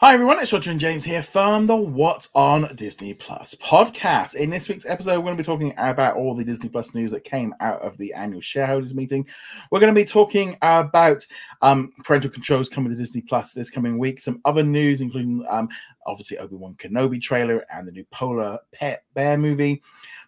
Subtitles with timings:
[0.00, 4.34] Hi everyone, it's Roger and James here from the What's on Disney Plus podcast.
[4.34, 7.10] In this week's episode, we're going to be talking about all the Disney Plus news
[7.10, 9.26] that came out of the annual shareholders meeting.
[9.70, 11.26] We're going to be talking about
[11.60, 15.68] um, parental controls coming to Disney Plus this coming week, some other news, including um,
[16.06, 19.82] obviously Obi Wan Kenobi trailer and the new Polar Pet Bear movie.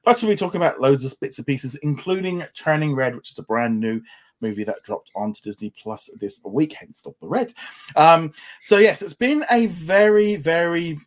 [0.05, 3.39] Plus, we'll be talking about loads of bits and pieces, including Turning Red, which is
[3.39, 4.03] a brand new
[4.43, 7.55] movie that dropped onto Disney Plus this week, hence the Red.
[7.97, 10.99] Um, so yes, it's been a very, very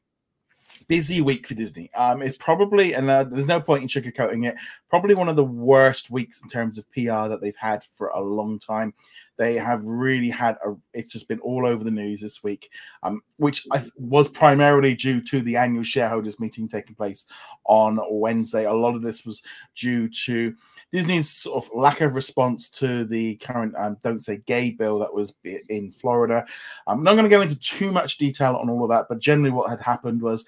[0.88, 1.92] busy week for Disney.
[1.94, 4.56] Um, it's probably, and uh, there's no point in sugarcoating it,
[4.90, 8.22] probably one of the worst weeks in terms of PR that they've had for a
[8.22, 8.94] long time.
[9.38, 10.76] They have really had a.
[10.94, 12.70] It's just been all over the news this week,
[13.04, 17.26] um, which I, was primarily due to the annual shareholders meeting taking place
[17.66, 18.64] on Wednesday.
[18.64, 19.44] A lot of this was
[19.76, 20.56] due to
[20.96, 25.14] Disney's sort of lack of response to the current um, "Don't Say Gay" bill that
[25.14, 26.46] was in Florida.
[26.88, 29.52] I'm not going to go into too much detail on all of that, but generally,
[29.52, 30.46] what had happened was.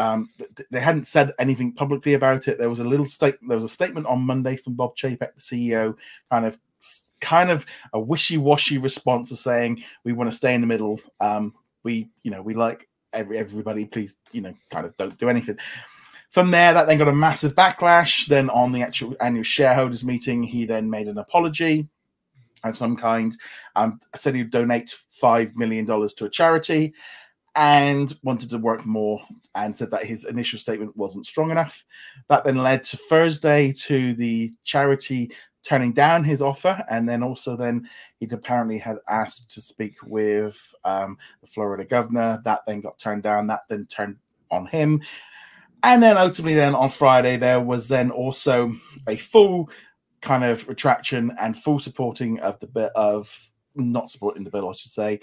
[0.00, 0.30] Um,
[0.70, 2.56] they hadn't said anything publicly about it.
[2.56, 3.48] There was a little statement.
[3.48, 5.96] There was a statement on Monday from Bob Chapek, the CEO,
[6.30, 6.56] kind of
[7.20, 11.00] kind of a wishy-washy response of saying we want to stay in the middle.
[11.20, 13.86] Um, we, you know, we like every everybody.
[13.86, 15.58] Please, you know, kind of don't do anything.
[16.30, 18.26] From there, that then got a massive backlash.
[18.26, 21.88] Then on the actual annual shareholders meeting, he then made an apology
[22.64, 23.36] of some kind.
[23.76, 26.92] Um, said he'd donate five million dollars to a charity,
[27.56, 29.20] and wanted to work more.
[29.54, 31.84] And said that his initial statement wasn't strong enough.
[32.28, 35.32] That then led to Thursday to the charity
[35.64, 37.88] turning down his offer, and then also then
[38.20, 42.40] he'd apparently had asked to speak with um, the Florida governor.
[42.44, 43.46] That then got turned down.
[43.48, 44.16] That then turned
[44.50, 45.02] on him,
[45.82, 48.74] and then ultimately then on Friday there was then also
[49.06, 49.68] a full
[50.20, 54.72] kind of retraction and full supporting of the bit of not supporting the bill, I
[54.72, 55.20] should say.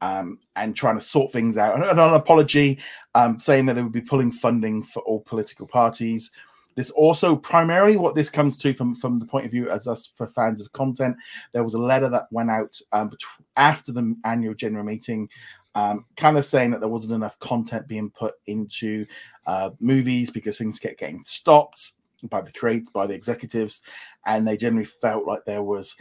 [0.00, 2.78] Um, and trying to sort things out, and an apology,
[3.14, 6.30] um, saying that they would be pulling funding for all political parties,
[6.74, 10.08] this also primarily what this comes to from from the point of view as us
[10.14, 11.16] for fans of content.
[11.52, 13.12] There was a letter that went out um,
[13.56, 15.28] after the annual general meeting,
[15.74, 19.06] um, kind of saying that there wasn't enough content being put into
[19.46, 21.92] uh, movies because things kept getting stopped
[22.30, 23.82] by the creators, by the executives,
[24.26, 25.96] and they generally felt like there was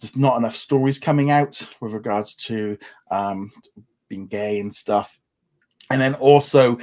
[0.00, 2.78] just not enough stories coming out with regards to
[3.10, 3.50] um,
[4.08, 5.20] being gay and stuff.
[5.90, 6.78] And then also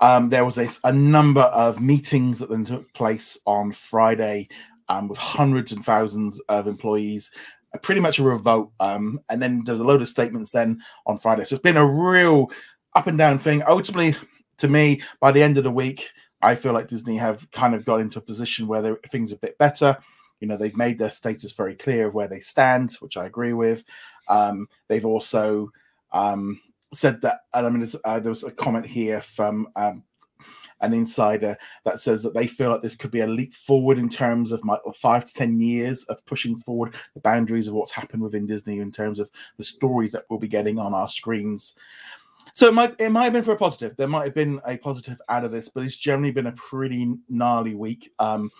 [0.00, 4.48] um, there was a, a, number of meetings that then took place on Friday
[4.88, 7.30] um, with hundreds and thousands of employees,
[7.74, 8.72] uh, pretty much a revolt.
[8.80, 11.44] Um, and then there's a load of statements then on Friday.
[11.44, 12.50] So it's been a real
[12.94, 13.62] up and down thing.
[13.66, 14.14] Ultimately,
[14.58, 16.10] to me, by the end of the week,
[16.42, 19.38] I feel like Disney have kind of got into a position where things are a
[19.38, 19.96] bit better.
[20.40, 23.52] You know, they've made their status very clear of where they stand, which I agree
[23.52, 23.84] with.
[24.28, 25.70] Um, they've also
[26.12, 26.60] um,
[26.94, 30.04] said that, and I mean, uh, there was a comment here from um,
[30.80, 34.08] an insider that says that they feel like this could be a leap forward in
[34.08, 38.22] terms of my, five to ten years of pushing forward the boundaries of what's happened
[38.22, 41.74] within Disney in terms of the stories that we'll be getting on our screens.
[42.54, 43.96] So it might it might have been for a positive.
[43.96, 47.14] There might have been a positive out of this, but it's generally been a pretty
[47.28, 48.12] gnarly week.
[48.18, 48.50] Um,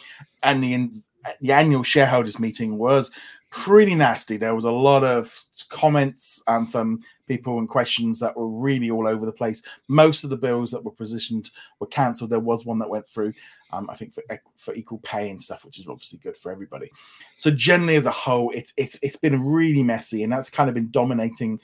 [0.43, 1.03] and the
[1.41, 3.11] the annual shareholders meeting was
[3.51, 4.37] pretty nasty.
[4.37, 5.35] There was a lot of
[5.69, 9.63] comments um, from people and questions that were really all over the place.
[9.89, 11.51] Most of the bills that were positioned
[11.81, 12.31] were cancelled.
[12.31, 13.33] There was one that went through,
[13.73, 14.23] um, I think, for
[14.57, 16.91] for equal pay and stuff, which is obviously good for everybody.
[17.37, 20.75] So generally, as a whole, it's it's it's been really messy, and that's kind of
[20.75, 21.61] been dominating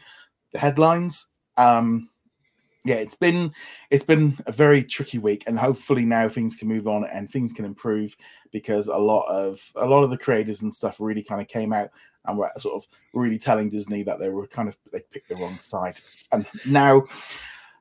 [0.53, 1.27] the headlines.
[1.56, 2.09] Um,
[2.84, 3.53] yeah, it's been
[3.91, 7.53] it's been a very tricky week, and hopefully now things can move on and things
[7.53, 8.15] can improve
[8.53, 11.73] because a lot of a lot of the creators and stuff really kind of came
[11.73, 11.89] out
[12.27, 15.37] and were sort of really telling Disney that they were kind of they picked the
[15.37, 15.97] wrong side,
[16.33, 17.05] and now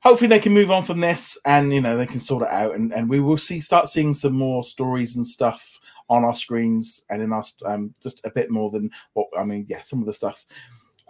[0.01, 2.73] hopefully they can move on from this and you know they can sort it out,
[2.73, 7.03] and and we will see start seeing some more stories and stuff on our screens
[7.09, 9.65] and in our um, just a bit more than what I mean.
[9.67, 10.45] Yeah, some of the stuff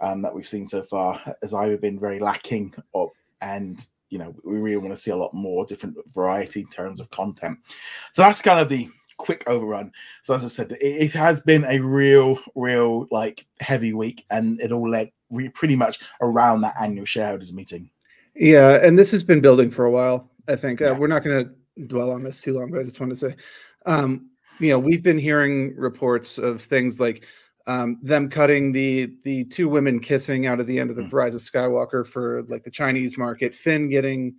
[0.00, 3.12] um, that we've seen so far has either been very lacking or
[3.44, 6.98] and you know we really want to see a lot more different variety in terms
[6.98, 7.58] of content.
[8.12, 9.92] So that's kind of the quick overrun.
[10.24, 14.60] So as i said it, it has been a real real like heavy week and
[14.60, 17.90] it all led re- pretty much around that annual shareholders meeting.
[18.34, 20.82] Yeah and this has been building for a while i think.
[20.82, 23.16] Uh, we're not going to dwell on this too long but i just want to
[23.16, 23.36] say
[23.86, 27.24] um you know we've been hearing reports of things like
[27.66, 31.12] um, them cutting the the two women kissing out of the end of the mm.
[31.12, 34.36] Rise of Skywalker for like the Chinese market, Finn getting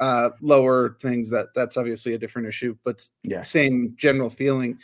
[0.00, 3.40] uh, lower things that that's obviously a different issue, but yeah.
[3.40, 4.78] same general feeling.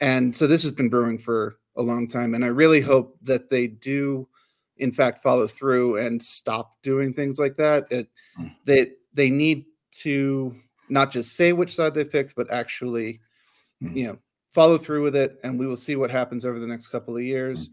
[0.00, 3.50] And so this has been brewing for a long time, and I really hope that
[3.50, 4.26] they do
[4.76, 7.86] in fact follow through and stop doing things like that.
[7.90, 8.08] It
[8.38, 8.52] Mm.
[8.64, 9.66] they they need
[10.02, 10.56] to
[10.88, 13.20] not just say which side they picked, but actually,
[13.82, 13.96] Mm.
[13.96, 14.18] you know,
[14.54, 17.22] follow through with it, and we will see what happens over the next couple of
[17.22, 17.70] years.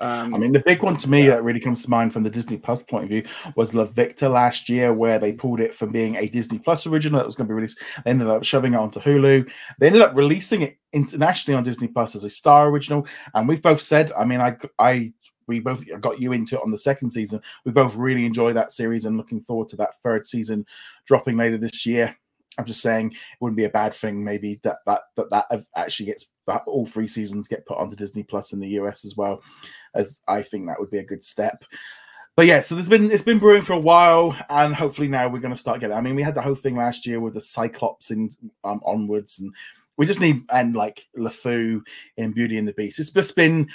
[0.00, 1.30] Um, I mean, the big one to me Yeah.
[1.36, 3.22] that really comes to mind from the Disney Plus point of view
[3.54, 7.18] was Love, Victor last year, where they pulled it from being a Disney Plus original
[7.18, 7.78] that was going to be released.
[8.04, 9.48] They ended up shoving it onto Hulu.
[9.78, 13.06] They ended up releasing it internationally on Disney Plus as a Star original.
[13.34, 15.12] And we've both said, I mean, I, I,
[15.46, 17.40] we both got you into it on the second season.
[17.64, 20.66] We both really enjoy that series and looking forward to that third season
[21.06, 22.16] dropping later this year.
[22.58, 26.06] I'm just saying it wouldn't be a bad thing, maybe that that that that actually
[26.06, 29.42] gets that all three seasons get put onto Disney Plus in the US as well,
[29.94, 31.64] as I think that would be a good step.
[32.36, 35.38] But yeah, so there's been it's been brewing for a while, and hopefully now we're
[35.38, 35.96] going to start getting.
[35.96, 38.30] I mean, we had the whole thing last year with the Cyclops in
[38.64, 39.52] um, onwards, and
[39.96, 41.80] we just need and like LeFou
[42.16, 42.98] in Beauty and the Beast.
[42.98, 43.68] It's just been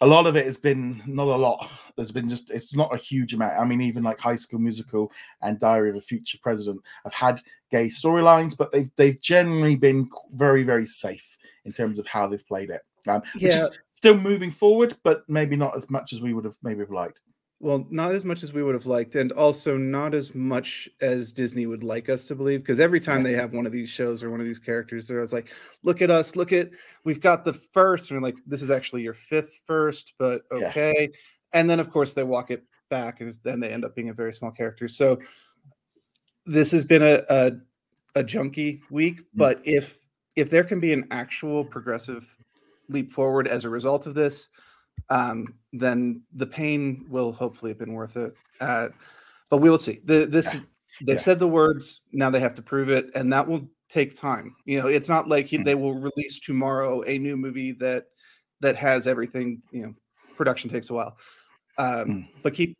[0.00, 1.70] a lot of it has been not a lot.
[1.96, 3.58] There's been just it's not a huge amount.
[3.58, 5.12] I mean, even like High School Musical
[5.42, 10.08] and Diary of a Future President have had gay storylines, but they've they've generally been
[10.32, 12.82] very very safe in terms of how they've played it.
[13.06, 13.64] Um, which Yeah.
[13.64, 16.90] is still moving forward, but maybe not as much as we would have maybe have
[16.90, 17.20] liked.
[17.60, 21.32] Well, not as much as we would have liked, and also not as much as
[21.32, 22.60] Disney would like us to believe.
[22.60, 25.18] Because every time they have one of these shows or one of these characters, they're
[25.18, 25.50] always like,
[25.82, 26.36] "Look at us!
[26.36, 26.70] Look at
[27.04, 30.68] we've got the first, and like, "This is actually your fifth first, but Yeah.
[30.68, 31.10] okay."
[31.52, 34.14] And then, of course, they walk it back, and then they end up being a
[34.14, 34.88] very small character.
[34.88, 35.18] So
[36.46, 37.52] this has been a a,
[38.16, 39.24] a junky week, hmm.
[39.38, 39.98] but if
[40.36, 42.36] if there can be an actual progressive
[42.88, 44.48] leap forward as a result of this,
[45.10, 48.34] um, then the pain will hopefully have been worth it.
[48.60, 48.88] Uh,
[49.50, 50.00] but we will see.
[50.04, 50.62] The, this
[51.02, 51.20] they've Yeah.
[51.20, 52.00] said the words.
[52.12, 54.54] Now they have to prove it, and that will take time.
[54.64, 55.64] You know, it's not like Mm.
[55.64, 58.06] they will release tomorrow a new movie that
[58.60, 59.62] that has everything.
[59.72, 59.94] You know,
[60.36, 61.18] production takes a while.
[61.78, 62.28] Um, Mm.
[62.42, 62.76] But keep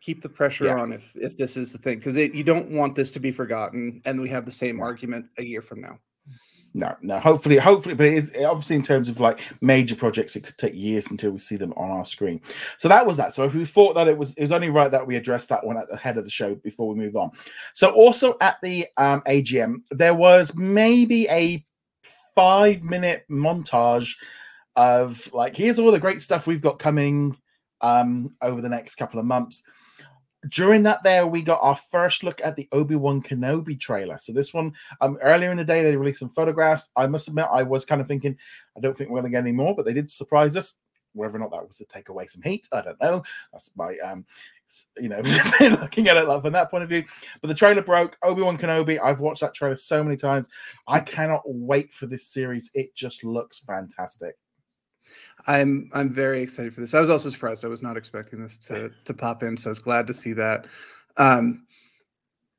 [0.00, 0.80] keep the pressure Yeah.
[0.80, 4.00] on if if this is the thing because you don't want this to be forgotten,
[4.06, 5.98] and we have the same argument a year from now.
[6.72, 7.18] No, no.
[7.18, 10.74] Hopefully, hopefully, but it is obviously in terms of like major projects, it could take
[10.74, 12.40] years until we see them on our screen.
[12.78, 13.34] So that was that.
[13.34, 15.66] So if we thought that it was, it was only right that we addressed that
[15.66, 17.32] one at the head of the show before we move on.
[17.74, 21.64] So also at the um, AGM, there was maybe a
[22.36, 24.14] five minute montage
[24.76, 27.36] of like, here's all the great stuff we've got coming
[27.80, 29.64] um, over the next couple of months
[30.48, 34.18] during that there we got our first look at the obi-wan kenobi trailer.
[34.18, 36.90] So this one um earlier in the day they released some photographs.
[36.96, 38.36] I must admit i was kind of thinking
[38.76, 40.74] i don't think we're to get any more but they did surprise us.
[41.12, 43.22] Whether or not that was to take away some heat i don't know.
[43.52, 44.24] That's my um
[44.98, 45.20] you know
[45.60, 47.04] looking at it like from that point of view.
[47.42, 48.16] But the trailer broke.
[48.22, 50.48] Obi-wan kenobi i've watched that trailer so many times.
[50.88, 52.70] I cannot wait for this series.
[52.72, 54.36] It just looks fantastic
[55.46, 56.94] I'm I'm very excited for this.
[56.94, 57.64] I was also surprised.
[57.64, 60.32] I was not expecting this to to pop in, so I was glad to see
[60.34, 60.66] that.
[61.16, 61.66] Um,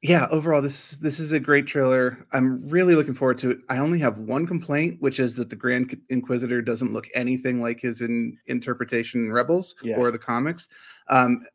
[0.01, 2.25] yeah, overall, this this is a great trailer.
[2.33, 3.59] I'm really looking forward to it.
[3.69, 7.80] I only have one complaint, which is that the Grand Inquisitor doesn't look anything like
[7.81, 9.97] his in, interpretation in Rebels Yeah.
[9.97, 10.69] or the comics,
[11.09, 11.45] um,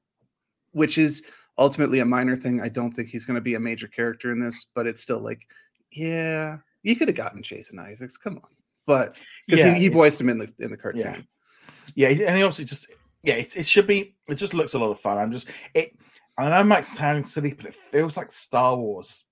[0.71, 1.25] which is
[1.59, 2.61] ultimately a minor thing.
[2.61, 5.21] I don't think he's going to be a major character in this, but it's still
[5.21, 5.49] like,
[5.91, 8.17] yeah, you could have gotten Jason Isaacs.
[8.17, 8.51] Come on,
[8.87, 9.17] but
[9.47, 11.27] because Yeah, he, he voiced him in the in the cartoon.
[11.95, 12.89] Yeah, yeah, and he also just
[13.23, 14.15] yeah, it, it should be.
[14.29, 15.19] It just looks a lot of fun.
[15.19, 15.97] I'm just it.
[16.39, 19.25] I know it might sound silly, but it feels like Star Wars.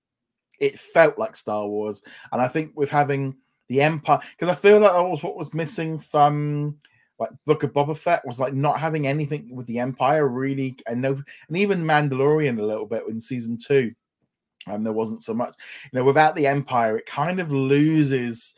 [0.59, 2.01] It felt like Star Wars,
[2.31, 3.35] and I think with having
[3.69, 6.77] the Empire, because I feel like that was what was missing from
[7.19, 11.01] like Book of Boba Fett was like not having anything with the Empire really, and
[11.01, 13.93] no, and even Mandalorian a little bit in season two,
[14.67, 15.55] and there wasn't so much.
[15.91, 18.55] You know, without the Empire, it kind of loses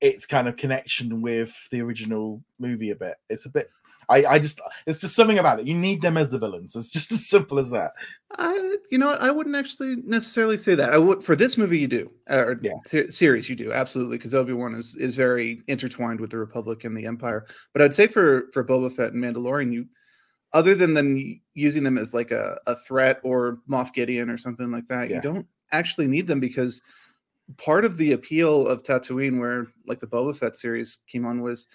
[0.00, 3.16] its kind of connection with the original movie a bit.
[3.28, 3.70] It's a bit.
[4.10, 5.66] I, I just it's just something about it.
[5.66, 6.74] You need them as the villains.
[6.74, 7.92] It's just as simple as that.
[8.38, 9.20] I, you know, what?
[9.20, 10.92] I wouldn't actually necessarily say that.
[10.94, 12.72] I would for this movie, you do, or Yeah.
[12.86, 16.84] se- series, you do absolutely, because Obi Wan is is very intertwined with the Republic
[16.84, 17.44] and the Empire.
[17.74, 19.86] But I'd say for for Boba Fett and Mandalorian, you,
[20.54, 24.70] other than them using them as like a, a threat or Moff Gideon or something
[24.70, 25.16] like that, Yeah.
[25.16, 26.80] you don't actually need them because
[27.56, 31.66] part of the appeal of Tatooine, where like the Boba Fett series came on, was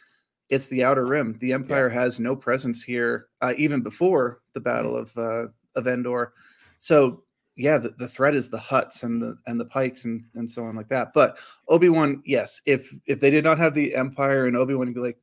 [0.49, 1.37] it's the Outer Rim.
[1.39, 6.33] The Empire has no presence here, uh, even before the Battle of uh, of Endor.
[6.77, 7.23] So
[7.55, 10.65] yeah, the, the threat is the Hutts and the and the Pykes and and so
[10.65, 11.13] on like that.
[11.13, 11.37] But
[11.67, 14.99] Obi Wan, yes, if if they did not have the Empire and Obi Wan be
[14.99, 15.19] like,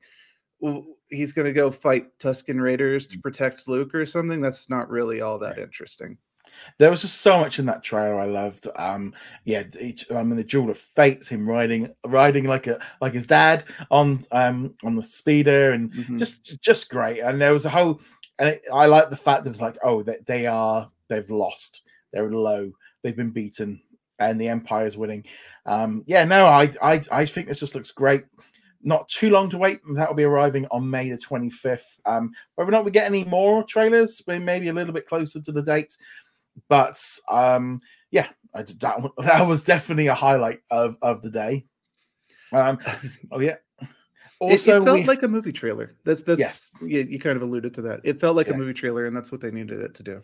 [0.60, 4.90] well, he's going to go fight Tusken Raiders to protect Luke or something, that's not
[4.90, 6.18] really all that interesting.
[6.78, 8.66] There was just so much in that trailer I loved.
[8.76, 9.14] Um,
[9.44, 13.26] yeah, each, I mean the Duel of Fates, him riding riding like a like his
[13.26, 16.18] dad on um on the speeder, and Mhm.
[16.18, 17.20] just just great.
[17.20, 18.00] And there was a whole
[18.38, 21.82] and it, I like the fact that it's like, oh, they, they are they've lost,
[22.12, 23.80] they're low, they've been beaten,
[24.18, 25.24] and the Empire's winning.
[25.66, 28.24] Um, yeah, no, I, I I think this just looks great.
[28.82, 29.80] Not too long to wait.
[29.94, 31.98] That'll be arriving on May the 25th.
[32.06, 35.52] Um, whether or not we get any more trailers, maybe a little bit closer to
[35.52, 35.94] the date.
[36.68, 41.66] But um, yeah, I, that, that was definitely a highlight of, of the day.
[42.52, 42.78] Um,
[43.30, 43.56] oh yeah.
[44.40, 45.96] Also, it, it felt we, like a movie trailer.
[46.04, 46.72] That's that's yes.
[46.80, 48.00] you, you, kind of alluded to that.
[48.04, 48.54] It felt like yeah.
[48.54, 50.22] a movie trailer, and that's what they needed it to do.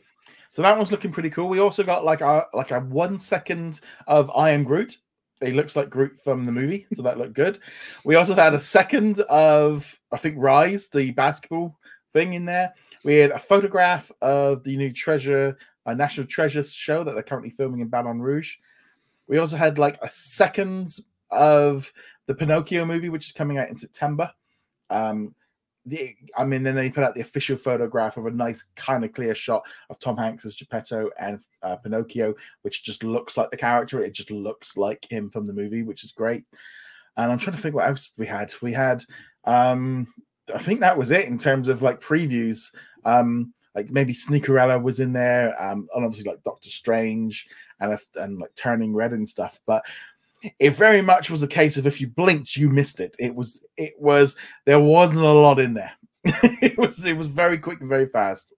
[0.53, 1.49] So that one's looking pretty cool.
[1.49, 4.97] We also got like a like a one second of I am Groot.
[5.43, 7.59] He looks like Groot from the movie, so that looked good.
[8.07, 11.79] We also had a second of I think Rise, the basketball
[12.15, 12.73] thing in there.
[13.05, 17.51] We had a photograph of the new Treasure, a National Treasure show that they're currently
[17.51, 18.57] filming in Baton Rouge.
[19.29, 20.99] We also had like a second
[21.31, 21.93] of
[22.27, 24.31] the Pinocchio movie, which is coming out in September.
[24.91, 25.35] Um,
[25.85, 29.13] the, I mean, then they put out the official photograph of a nice, kind of
[29.13, 33.57] clear shot of Tom Hanks as Geppetto and uh, Pinocchio, which just looks like the
[33.57, 34.03] character.
[34.03, 36.45] It just looks like him from the movie, which is great.
[37.17, 38.53] And I'm trying to think what else we had.
[38.61, 39.05] We had,
[39.45, 40.13] um,
[40.53, 42.75] I think that was it in terms of like previews.
[43.05, 47.47] Um, like maybe Sneakerella was in there, um, and obviously like Doctor Strange
[47.79, 49.61] and and like Turning Red and stuff.
[49.67, 49.85] But
[50.59, 53.15] it very much was a case of if you blinked, you missed it.
[53.19, 55.93] It was it was there wasn't a lot in there.
[56.25, 58.55] it was it was very quick and very fast.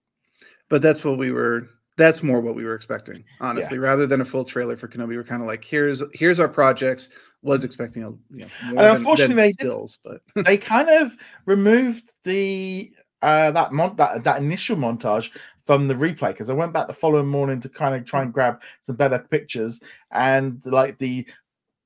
[0.69, 1.67] But that's what we were
[1.99, 3.83] that's more what we were expecting, honestly, yeah.
[3.83, 5.17] rather than a full trailer for Kenobi.
[5.17, 7.09] We're kind of like, here's here's our projects.
[7.41, 12.09] Was expecting a you know, and unfortunately than they stills, but they kind of removed
[12.23, 15.31] the uh that mon- that that initial montage
[15.65, 18.33] from the replay because I went back the following morning to kind of try and
[18.33, 19.79] grab some better pictures
[20.11, 21.27] and like the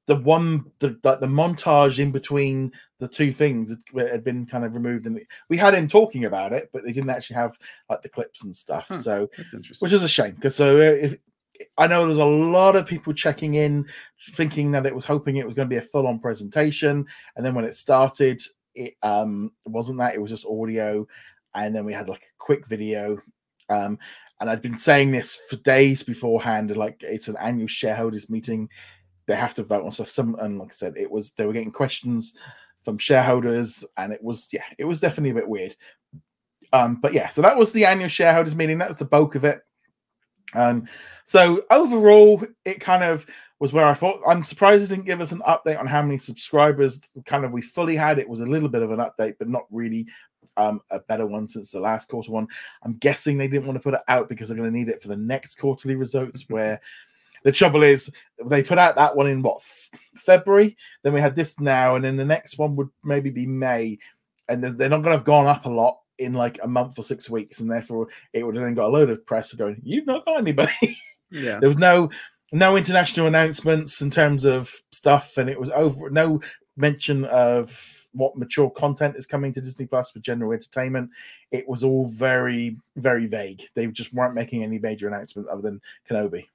[0.06, 4.76] the one the, the, the montage in between the two things had been kind of
[4.76, 7.58] removed and we had him talking about it but they didn't actually have
[7.90, 9.30] like the clips and stuff huh, so
[9.80, 11.18] which is a shame because so uh, if
[11.78, 13.86] I know there's a lot of people checking in,
[14.32, 17.54] thinking that it was hoping it was going to be a full-on presentation, and then
[17.54, 18.42] when it started,
[18.76, 20.16] it um wasn't that.
[20.16, 21.08] It was just audio,
[21.56, 23.22] and then we had like a quick video.
[23.70, 23.98] Um,
[24.40, 28.70] and I'd been saying this for days beforehand, like it's an annual shareholders meeting
[29.26, 30.10] they have to vote on stuff.
[30.10, 32.36] Some and like I said, it was they were getting questions
[32.84, 35.76] from shareholders, and it was yeah, it was definitely a bit weird.
[36.72, 38.78] Um, but yeah, so that was the annual shareholders meeting.
[38.80, 39.62] That was the bulk of it.
[40.56, 40.88] Um,
[41.26, 43.26] so overall, it kind of
[43.60, 44.20] was where I thought.
[44.28, 47.62] I'm surprised it didn't give us an update on how many subscribers kind of we
[47.62, 48.20] fully had.
[48.20, 50.08] It was a little bit of an update, but not really
[50.58, 52.48] um, a better one since the last quarter one.
[52.84, 55.02] I'm guessing they didn't want to put it out because they're going to need it
[55.02, 56.82] for the next quarterly results, where
[57.44, 58.10] the trouble is,
[58.46, 59.62] they put out that one in what
[60.16, 60.78] February.
[61.04, 64.00] Then we had this now, and then the next one would maybe be May,
[64.50, 67.04] and they're not going to have gone up a lot in like a month or
[67.04, 70.08] six weeks, and therefore it would have then got a load of press going, "You've
[70.08, 70.72] not got anybody."
[71.36, 72.12] Yeah, there was no
[72.54, 76.40] no international announcements in terms of stuff, and it was over no
[76.78, 81.10] mention of what mature content is coming to Disney Plus for general entertainment.
[81.52, 83.64] It was all very, very vague.
[83.74, 86.46] They just weren't making any major announcement other than Kenobi.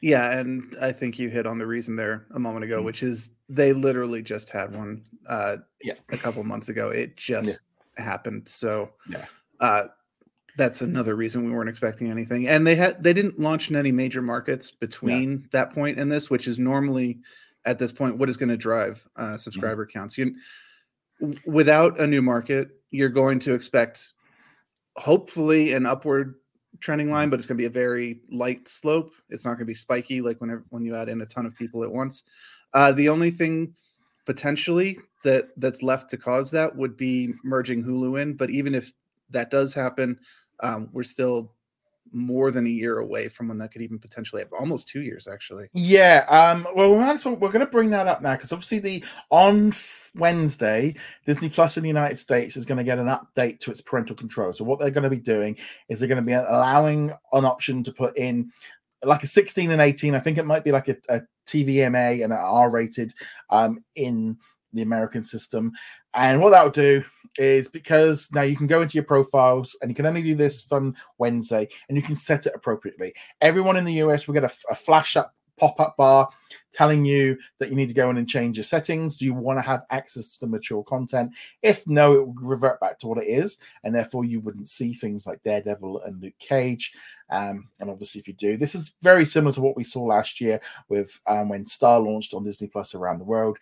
[0.00, 2.86] Yeah, and I think you hit on the reason there a moment ago, mm-hmm.
[2.86, 6.90] which is they literally just had one uh yeah a couple months ago.
[6.90, 7.60] It just
[7.98, 8.04] yeah.
[8.04, 8.48] happened.
[8.48, 9.26] So yeah.
[9.60, 9.88] Uh
[10.58, 12.48] that's another reason we weren't expecting anything.
[12.48, 15.46] And they had they didn't launch in any major markets between yeah.
[15.52, 17.20] that point and this, which is normally
[17.64, 19.36] at this point what is going to drive uh mm-hmm.
[19.36, 19.98] subscriber mm-hmm.
[19.98, 20.18] counts.
[20.18, 20.34] You
[21.46, 24.12] without a new market, you're going to expect
[24.96, 26.34] hopefully an upward
[26.80, 27.30] trending line, mm-hmm.
[27.30, 29.12] but it's going to be a very light slope.
[29.30, 31.54] It's not going to be spiky like whenever when you add in a ton of
[31.56, 32.24] people at once.
[32.74, 33.74] Uh, the only thing
[34.26, 38.34] potentially that that's left to cause that would be merging Hulu in.
[38.34, 38.92] But even if
[39.30, 40.18] that does happen,
[40.60, 41.52] um, we're still
[42.12, 45.26] more than a year away from when that could even potentially have almost two years
[45.26, 45.68] actually.
[45.72, 48.52] Yeah um well we might as well we're going to bring that up now because
[48.52, 49.72] obviously the on
[50.14, 50.94] wednesday
[51.26, 54.16] disney plus in the united states is going to get an update to its parental
[54.16, 54.52] control.
[54.52, 55.56] So what they're going to be doing
[55.88, 58.50] is they're going to be allowing an option to put in
[59.04, 62.32] like a 16 and 18 i think it might be like a, a tvma and
[62.32, 63.14] an r rated
[63.50, 64.36] um in
[64.72, 65.72] the american system
[66.14, 67.04] and what that will do
[67.38, 70.62] is because now you can go into your profiles and you can only do this
[70.62, 73.14] from Wednesday and you can set it appropriately.
[73.40, 76.28] Everyone in the US will get a, a flash up pop up bar
[76.72, 79.16] telling you that you need to go in and change your settings.
[79.16, 81.32] Do you want to have access to mature content?
[81.62, 84.94] If no, it will revert back to what it is, and therefore you wouldn't see
[84.94, 86.92] things like Daredevil and Luke Cage.
[87.30, 90.40] Um, and obviously, if you do, this is very similar to what we saw last
[90.40, 93.58] year with um, when Star launched on Disney Plus around the world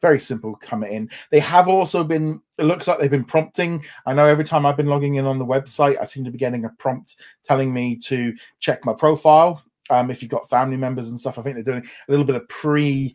[0.00, 1.10] very simple coming in.
[1.30, 3.84] They have also been, it looks like they've been prompting.
[4.06, 6.38] I know every time I've been logging in on the website, I seem to be
[6.38, 9.62] getting a prompt telling me to check my profile.
[9.90, 12.36] Um, if you've got family members and stuff, I think they're doing a little bit
[12.36, 13.14] of pre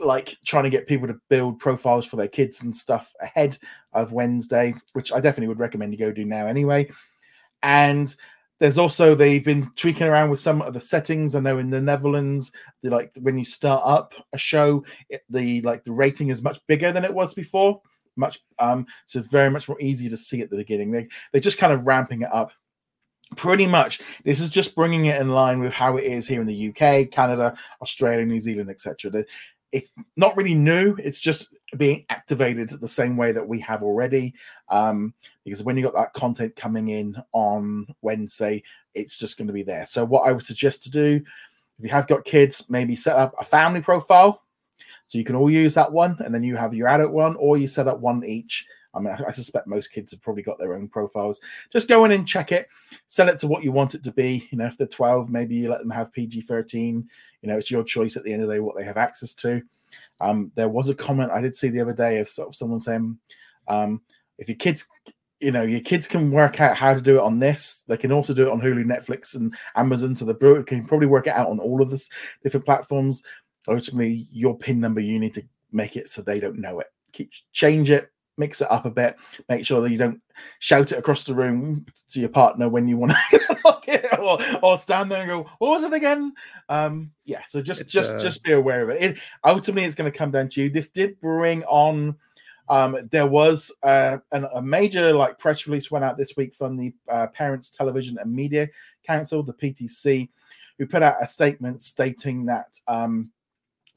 [0.00, 3.58] like trying to get people to build profiles for their kids and stuff ahead
[3.92, 6.90] of Wednesday, which I definitely would recommend you go do now anyway.
[7.62, 8.14] And
[8.62, 11.34] there's also they've been tweaking around with some of the settings.
[11.34, 15.60] I know in the Netherlands, the like when you start up a show, it, the
[15.62, 17.82] like the rating is much bigger than it was before.
[18.14, 20.92] Much um, so it's very much more easy to see at the beginning.
[20.92, 22.52] They they're just kind of ramping it up
[23.34, 26.46] pretty much this is just bringing it in line with how it is here in
[26.46, 29.24] the UK, Canada, Australia, New Zealand, etc
[29.72, 30.94] it's not really new.
[31.02, 34.34] It's just being activated the same way that we have already.
[34.68, 35.14] Um,
[35.44, 38.62] because when you got that content coming in on Wednesday,
[38.94, 39.86] it's just going to be there.
[39.86, 41.22] So what I would suggest to do,
[41.78, 44.42] if you have got kids, maybe set up a family profile.
[45.08, 47.58] So you can all use that one, and then you have your adult one, or
[47.58, 48.66] you set up one each.
[48.94, 51.40] I mean, I suspect most kids have probably got their own profiles.
[51.70, 52.68] Just go in and check it,
[53.08, 54.48] set it to what you want it to be.
[54.50, 57.08] You know, if they're 12, maybe you let them have PG 13.
[57.42, 59.34] You know, it's your choice at the end of the day what they have access
[59.34, 59.62] to.
[60.20, 62.80] Um, there was a comment I did see the other day of sort of someone
[62.80, 63.18] saying,
[63.68, 64.00] um,
[64.38, 64.86] if your kids,
[65.40, 68.12] you know, your kids can work out how to do it on this, they can
[68.12, 70.14] also do it on Hulu, Netflix, and Amazon.
[70.14, 72.08] So the can probably work it out on all of this
[72.42, 73.22] different platforms.
[73.68, 76.88] Ultimately, your pin number, you need to make it so they don't know it.
[77.12, 79.16] Keep change it, mix it up a bit.
[79.48, 80.20] Make sure that you don't
[80.58, 83.86] shout it across the room to your partner when you want to lock
[84.18, 86.32] or, or stand there and go, "What was it again?"
[86.68, 88.18] Um, yeah, so just it's, just uh...
[88.18, 89.02] just be aware of it.
[89.02, 90.70] it ultimately, it's going to come down to you.
[90.70, 92.16] This did bring on.
[92.68, 96.76] Um, there was uh, an, a major like press release went out this week from
[96.76, 98.68] the uh, Parents Television and Media
[99.06, 100.28] Council, the PTC,
[100.78, 103.30] who put out a statement stating that um,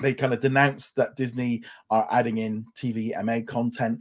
[0.01, 3.99] they kind of denounced that Disney are adding in TVMA content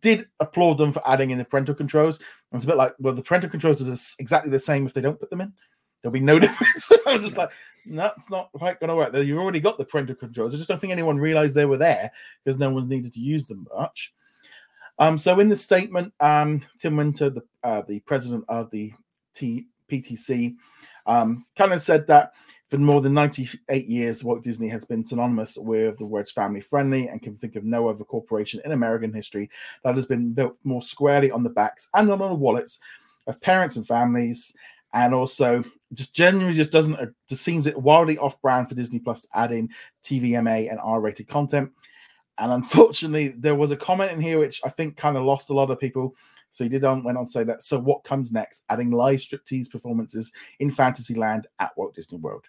[0.00, 2.18] did applaud them for adding in the parental controls.
[2.18, 5.00] And it's a bit like, well, the parental controls are exactly the same if they
[5.00, 5.52] don't put them in.
[6.02, 6.90] There'll be no difference.
[7.06, 7.50] I was just like,
[7.86, 9.14] that's not quite going to work.
[9.14, 10.54] You already got the parental controls.
[10.54, 12.10] I just don't think anyone realized they were there
[12.44, 14.12] because no one's needed to use them much.
[14.98, 18.92] Um, so in the statement, um, Tim Winter, the uh, the president of the
[19.34, 20.54] T- PTC,
[21.06, 22.32] um, kind of said that
[22.70, 27.08] for more than 98 years, Walt Disney has been synonymous with the words family friendly
[27.08, 29.50] and can think of no other corporation in American history
[29.84, 32.80] that has been built more squarely on the backs and on the wallets
[33.26, 34.54] of parents and families.
[34.94, 39.00] And also, just genuinely just doesn't, uh, just seems it wildly off brand for Disney
[39.00, 39.68] Plus to add in
[40.04, 41.70] TVMA and R rated content.
[42.38, 45.54] And unfortunately, there was a comment in here which I think kind of lost a
[45.54, 46.14] lot of people.
[46.50, 47.64] So he did on went on to say that.
[47.64, 48.62] So what comes next?
[48.70, 52.44] Adding live striptease performances in Fantasyland at Walt Disney World.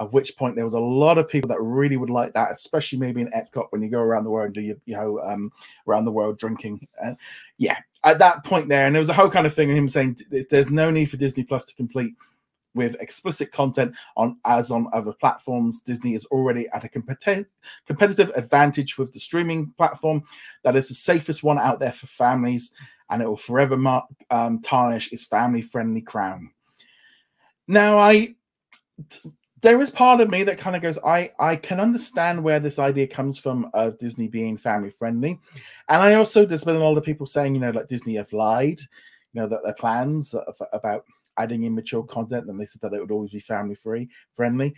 [0.00, 2.98] At which point there was a lot of people that really would like that, especially
[2.98, 5.52] maybe in Epcot when you go around the world do you, you know um,
[5.86, 6.88] around the world drinking.
[7.02, 7.16] And
[7.58, 9.88] yeah, at that point there, and there was a whole kind of thing of him
[9.88, 12.14] saying there's no need for Disney Plus to complete
[12.74, 15.80] with explicit content on as on other platforms.
[15.80, 17.46] Disney is already at a competitive
[17.86, 20.22] competitive advantage with the streaming platform
[20.62, 22.72] that is the safest one out there for families,
[23.10, 26.50] and it will forever mark, um, tarnish its family friendly crown.
[27.66, 28.34] Now, I
[29.62, 32.78] there is part of me that kind of goes, I I can understand where this
[32.78, 35.38] idea comes from of Disney being family friendly,
[35.88, 38.32] and I also there's been a lot of people saying, you know, like Disney have
[38.32, 40.34] lied, you know, that their plans
[40.72, 41.04] about
[41.36, 44.74] adding immature content, and they said that it would always be family free friendly,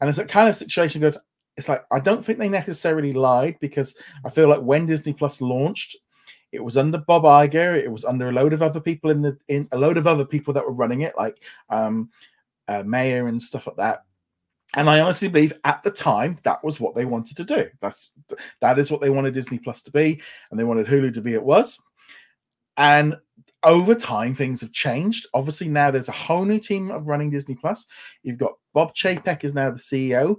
[0.00, 1.16] and it's a kind of situation goes.
[1.56, 5.40] It's like I don't think they necessarily lied because I feel like when Disney Plus
[5.40, 5.96] launched,
[6.52, 7.74] it was under Bob Iger.
[7.74, 10.26] It was under a load of other people in the in a load of other
[10.26, 12.10] people that were running it, like um,
[12.68, 14.04] uh, Mayer and stuff like that
[14.76, 17.68] and I honestly believe at the time that was what they wanted to do.
[17.80, 18.10] That's
[18.60, 21.34] that is what they wanted Disney Plus to be, and they wanted Hulu to be.
[21.34, 21.80] It was,
[22.76, 23.16] and
[23.64, 25.26] over time things have changed.
[25.32, 27.86] Obviously now there's a whole new team of running Disney Plus.
[28.22, 30.36] You've got Bob Chapek is now the CEO,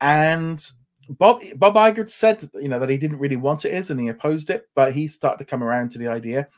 [0.00, 0.64] and
[1.10, 4.08] Bob Bob Iger said you know that he didn't really want it is and he
[4.08, 6.48] opposed it, but he started to come around to the idea.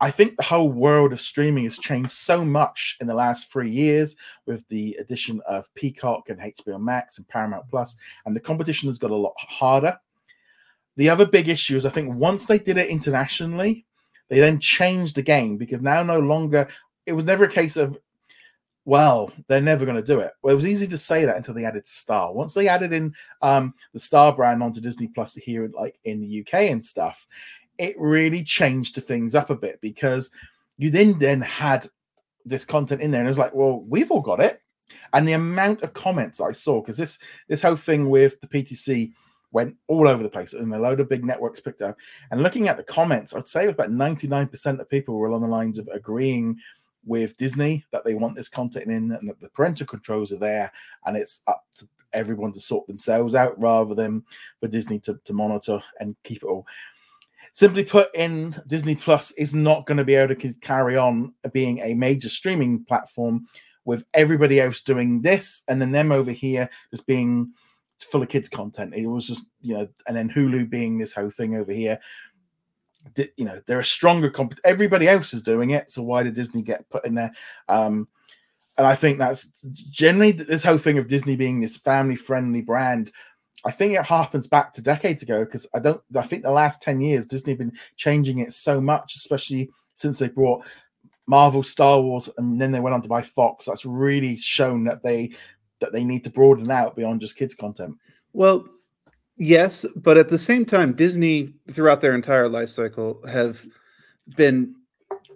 [0.00, 3.70] I think the whole world of streaming has changed so much in the last three
[3.70, 8.88] years with the addition of Peacock and HBO Max and Paramount Plus, and the competition
[8.88, 9.98] has got a lot harder.
[10.96, 13.86] The other big issue is I think once they did it internationally,
[14.28, 16.68] they then changed the game because now no longer
[17.06, 17.98] it was never a case of
[18.84, 20.32] well, they're never going to do it.
[20.40, 22.32] Well, it was easy to say that until they added Star.
[22.32, 26.40] Once they added in um, the Star brand onto Disney Plus here, like in the
[26.40, 27.26] UK and stuff,
[27.78, 30.30] it really changed things up a bit because
[30.76, 31.88] you then then had
[32.44, 34.60] this content in there, and it was like, well, we've all got it.
[35.12, 39.12] And the amount of comments I saw, because this this whole thing with the PTC
[39.50, 41.96] went all over the place, and a load of big networks picked up.
[42.30, 45.42] And looking at the comments, I'd say it was about 99% of people were along
[45.42, 46.56] the lines of agreeing
[47.06, 50.70] with Disney that they want this content in and that the parental controls are there,
[51.06, 54.24] and it's up to everyone to sort themselves out rather than
[54.60, 56.66] for Disney to, to monitor and keep it all.
[57.58, 61.80] Simply put, in Disney Plus is not going to be able to carry on being
[61.80, 63.46] a major streaming platform
[63.84, 67.52] with everybody else doing this and then them over here just being
[67.98, 68.94] full of kids content.
[68.94, 71.98] It was just you know, and then Hulu being this whole thing over here.
[73.16, 74.56] You know, they're a stronger comp.
[74.64, 77.32] Everybody else is doing it, so why did Disney get put in there?
[77.68, 78.06] Um,
[78.76, 79.50] and I think that's
[79.90, 83.10] generally this whole thing of Disney being this family-friendly brand.
[83.64, 86.00] I think it harpens back to decades ago because I don't.
[86.16, 90.18] I think the last ten years Disney have been changing it so much, especially since
[90.18, 90.64] they brought
[91.26, 93.66] Marvel, Star Wars, and then they went on to buy Fox.
[93.66, 95.30] That's really shown that they
[95.80, 97.96] that they need to broaden out beyond just kids content.
[98.32, 98.66] Well,
[99.36, 103.64] yes, but at the same time, Disney throughout their entire life cycle have
[104.36, 104.74] been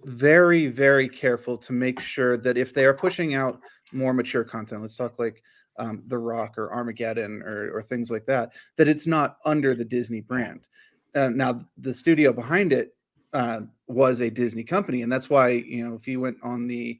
[0.05, 3.61] very, very careful to make sure that if they are pushing out
[3.93, 5.43] more mature content, let's talk like
[5.79, 9.85] um, The Rock or Armageddon or, or things like that, that it's not under the
[9.85, 10.69] Disney brand.
[11.15, 12.95] Uh, now, the studio behind it
[13.33, 16.99] uh, was a Disney company, and that's why you know if you went on the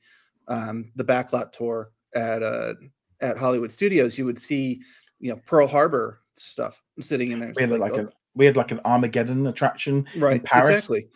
[0.49, 2.75] um, the backlot tour at uh,
[3.21, 4.83] at Hollywood Studios, you would see
[5.19, 7.53] you know Pearl Harbor stuff sitting in there.
[7.55, 10.71] We had like, like a we had like an Armageddon attraction right, in Paris.
[10.71, 11.09] Exactly.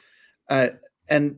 [0.49, 0.69] Uh,
[1.09, 1.37] and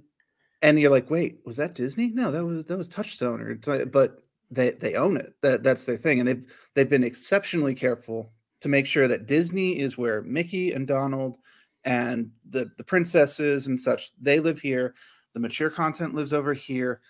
[0.63, 2.11] and you're like, wait, was that Disney?
[2.11, 5.35] No, that was that was Touchstone, or but they they own it.
[5.43, 9.79] That that's their thing, and they've they've been exceptionally careful to make sure that Disney
[9.79, 11.39] is where Mickey and Donald
[11.85, 14.95] and the the princesses and such they live here
[15.35, 17.01] the mature content lives over here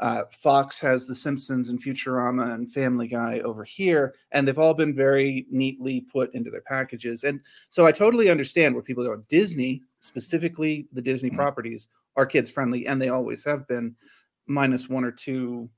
[0.00, 4.74] uh, fox has the simpsons and futurama and family guy over here and they've all
[4.74, 9.16] been very neatly put into their packages and so i totally understand where people go
[9.28, 11.38] disney specifically the disney mm-hmm.
[11.38, 13.94] properties are kids friendly and they always have been
[14.46, 15.68] minus one or two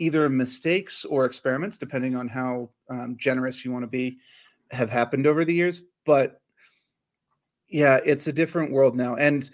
[0.00, 4.18] either mistakes or experiments depending on how um, generous you want to be
[4.72, 6.40] have happened over the years but
[7.70, 9.14] yeah, it's a different world now.
[9.14, 9.48] And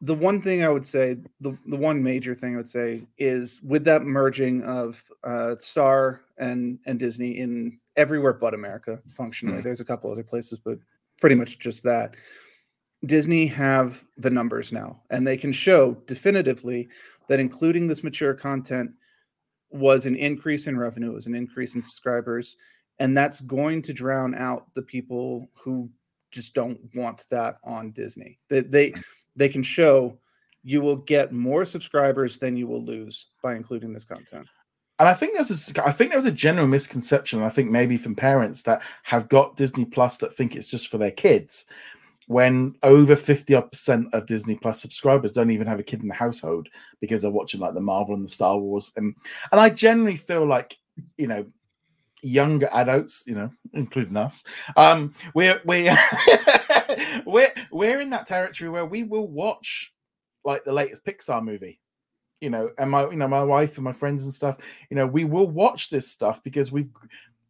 [0.00, 3.60] the one thing I would say, the, the one major thing I would say is
[3.62, 9.58] with that merging of uh, Star and and Disney in everywhere but America, functionally.
[9.58, 9.64] Mm.
[9.64, 10.78] There's a couple other places, but
[11.20, 12.16] pretty much just that.
[13.04, 16.88] Disney have the numbers now, and they can show definitively
[17.28, 18.92] that including this mature content
[19.72, 22.56] was an increase in revenue, it was an increase in subscribers,
[22.98, 25.90] and that's going to drown out the people who
[26.30, 28.38] just don't want that on Disney.
[28.48, 29.02] They they mm.
[29.36, 30.18] they can show
[30.64, 34.46] you will get more subscribers than you will lose by including this content.
[34.98, 37.42] And I think there's a, I think there's a general misconception.
[37.42, 40.98] I think maybe from parents that have got Disney Plus that think it's just for
[40.98, 41.66] their kids,
[42.26, 46.14] when over 50 percent of Disney Plus subscribers don't even have a kid in the
[46.14, 46.68] household
[47.00, 48.92] because they're watching like the Marvel and the Star Wars.
[48.96, 49.14] And
[49.50, 50.76] and I generally feel like,
[51.16, 51.46] you know,
[52.22, 54.44] younger adults, you know, including us,
[54.76, 55.90] um, we're we
[57.26, 59.92] we're we're in that territory where we will watch
[60.44, 61.80] like the latest Pixar movie,
[62.40, 64.58] you know, and my you know my wife and my friends and stuff,
[64.90, 66.90] you know, we will watch this stuff because we've,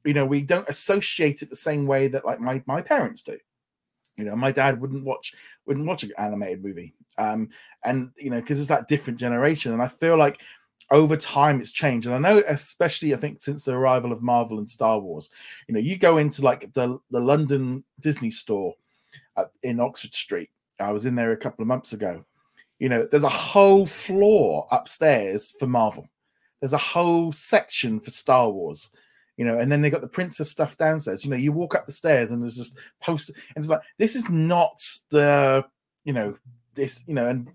[0.04, 3.38] you know, we don't associate it the same way that like my my parents do.
[4.16, 5.34] You know, my dad wouldn't watch
[5.66, 7.48] wouldn't watch an animated movie, um,
[7.84, 10.40] and you know, because it's that different generation, and I feel like
[10.90, 12.06] over time it's changed.
[12.06, 15.30] And i know especially i think since the arrival of marvel and star wars
[15.66, 18.74] you know you go into like the the london disney store
[19.36, 20.50] at, in oxford street.
[20.80, 22.24] I was in there a couple of months ago.
[22.78, 26.08] You know there's a whole floor upstairs for marvel.
[26.60, 28.90] There's a whole section for star wars
[29.36, 31.24] you know and then they got the princess stuff downstairs.
[31.24, 34.16] You know you walk up the stairs and there's just post and it's like this
[34.16, 35.64] is not the
[36.04, 36.36] you know
[36.74, 37.48] this you know and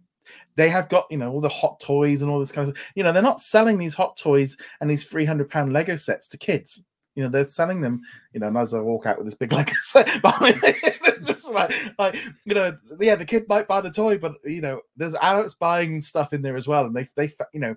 [0.56, 3.04] they have got you know all the hot toys and all this kind of you
[3.04, 6.84] know they're not selling these hot toys and these 300 pound lego sets to kids.
[7.16, 9.52] You know they're selling them you know and as i walk out with this big
[9.52, 10.74] lego set behind me
[11.52, 15.16] like, like you know yeah the kid might buy the toy but you know there's
[15.16, 17.76] adults buying stuff in there as well and they they you know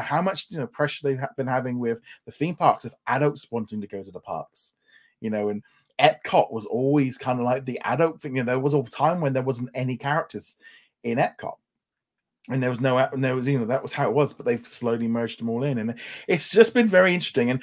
[0.00, 3.80] how much you know pressure they've been having with the theme parks of adults wanting
[3.80, 4.74] to go to the parks
[5.20, 5.62] you know and
[6.00, 9.20] epcot was always kind of like the adult thing you know there was a time
[9.20, 10.56] when there wasn't any characters
[11.04, 11.56] in epcot.
[12.50, 14.44] And there was no and there was you know that was how it was but
[14.44, 17.62] they've slowly merged them all in and it's just been very interesting and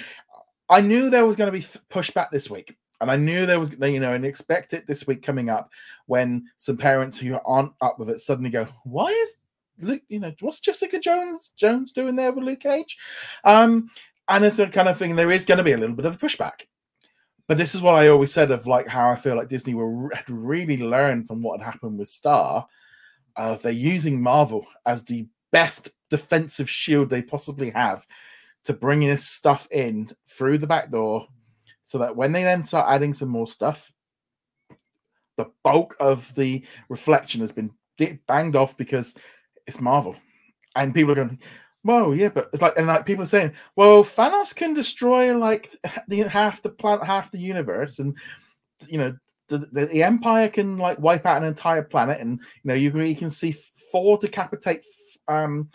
[0.72, 3.70] i knew there was going to be pushback this week and i knew there was
[3.80, 5.70] you know and expect it this week coming up
[6.08, 9.38] when some parents who aren't up with it suddenly go why is
[9.82, 12.98] luke you know what's jessica jones jones doing there with luke cage
[13.44, 13.90] um
[14.28, 16.16] and it's a kind of thing there is going to be a little bit of
[16.16, 16.62] a pushback
[17.52, 20.10] but this is what I always said of like how I feel like Disney were
[20.16, 22.66] had really learned from what had happened with Star.
[23.36, 28.08] Uh, they're using Marvel as the best defensive shield they possibly have
[28.64, 31.28] to bring this stuff in through the back door
[31.84, 33.92] so that when they then start adding some more stuff,
[35.36, 37.72] the bulk of the reflection has been
[38.28, 39.14] banged off because
[39.68, 40.16] it's Marvel.
[40.76, 41.40] And people are going,
[41.84, 45.72] Whoa, yeah, but it's like, and like people are saying, well, Thanos can destroy like
[46.08, 48.16] the half the planet, half the universe, and
[48.88, 49.16] you know,
[49.48, 52.98] the, the, the, Empire can like wipe out an entire planet, and you know, you,
[53.02, 53.56] you can see
[53.92, 54.86] Thor decapitate,
[55.28, 55.70] um,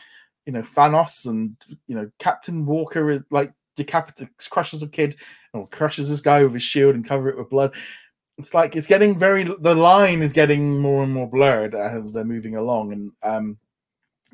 [0.47, 1.57] you know, Thanos, and
[1.89, 5.17] you know, Captain Walker is like decapitates, crushes a kid,
[5.53, 7.75] or crushes this guy with his shield and cover it with blood.
[8.39, 12.25] It's like it's getting very, the line is getting more and more blurred as they're
[12.25, 13.59] moving along, and um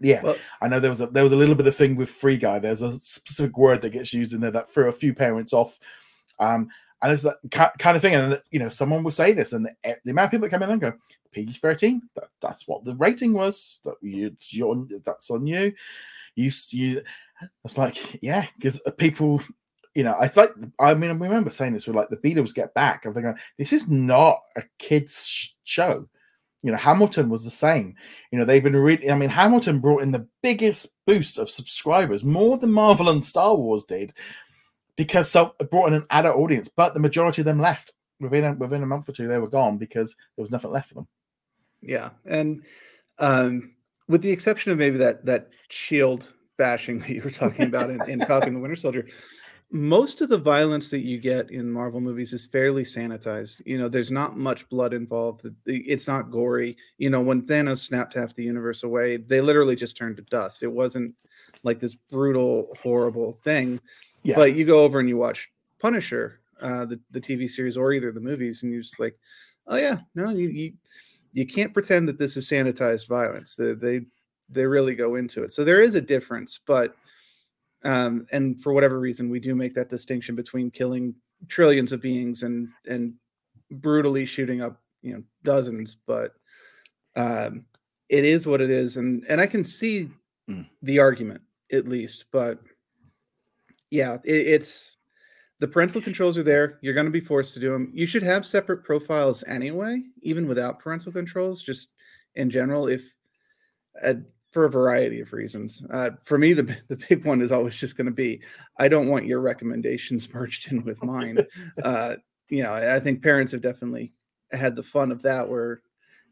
[0.00, 2.10] yeah, well, I know there was a there was a little bit of thing with
[2.10, 2.58] free guy.
[2.58, 5.78] There's a specific word that gets used in there that threw a few parents off.
[6.38, 6.68] Um,
[7.02, 7.36] and it's that
[7.78, 8.14] kind of thing.
[8.14, 10.62] And you know, someone will say this, and the, the amount of people that come
[10.62, 10.92] in and go
[11.32, 12.02] PG thirteen.
[12.14, 13.80] That, that's what the rating was.
[13.84, 15.72] That you, your, that's on you.
[16.36, 17.02] You, you.
[17.64, 19.42] It's like yeah, because people.
[19.94, 22.72] You know, it's like I mean, I remember saying this with like the Beatles get
[22.72, 23.04] back.
[23.04, 26.08] I'm thinking this is not a kids show.
[26.62, 27.94] You know, Hamilton was the same.
[28.30, 32.24] You know, they've been really, I mean, Hamilton brought in the biggest boost of subscribers,
[32.24, 34.14] more than Marvel and Star Wars did,
[34.96, 38.44] because so it brought in an adult audience, but the majority of them left within
[38.44, 39.26] a, within a month or two.
[39.26, 41.08] They were gone because there was nothing left for them.
[41.80, 42.62] Yeah, and
[43.18, 43.74] um,
[44.08, 48.00] with the exception of maybe that that shield bashing that you were talking about in,
[48.08, 49.06] in Falcon the Winter Soldier,
[49.72, 53.62] most of the violence that you get in Marvel movies is fairly sanitized.
[53.64, 55.46] You know, there's not much blood involved.
[55.64, 56.76] It's not gory.
[56.98, 60.62] You know, when Thanos snapped half the universe away, they literally just turned to dust.
[60.62, 61.14] It wasn't
[61.62, 63.80] like this brutal, horrible thing.
[64.24, 64.34] Yeah.
[64.36, 68.12] But you go over and you watch Punisher, uh, the the TV series, or either
[68.12, 69.18] the movies, and you're just like,
[69.68, 70.72] oh yeah, no, you you,
[71.32, 73.56] you can't pretend that this is sanitized violence.
[73.56, 74.00] They, they
[74.50, 75.52] they really go into it.
[75.54, 76.94] So there is a difference, but
[77.84, 81.14] um, and for whatever reason, we do make that distinction between killing
[81.48, 83.14] trillions of beings and and
[83.70, 85.96] brutally shooting up you know dozens.
[86.06, 86.34] But
[87.16, 87.64] um,
[88.08, 90.08] it is what it is, and and I can see
[90.48, 90.66] mm.
[90.82, 91.42] the argument
[91.72, 92.26] at least.
[92.32, 92.60] But
[93.90, 94.96] yeah, it, it's
[95.58, 96.78] the parental controls are there.
[96.82, 97.90] You're going to be forced to do them.
[97.94, 101.62] You should have separate profiles anyway, even without parental controls.
[101.62, 101.90] Just
[102.34, 103.12] in general, if
[104.02, 104.14] uh,
[104.52, 105.82] for a variety of reasons.
[105.90, 108.40] Uh, for me, the the big one is always just going to be
[108.78, 111.44] I don't want your recommendations merged in with mine.
[111.84, 112.16] uh,
[112.48, 114.12] you know, I think parents have definitely
[114.52, 115.80] had the fun of that where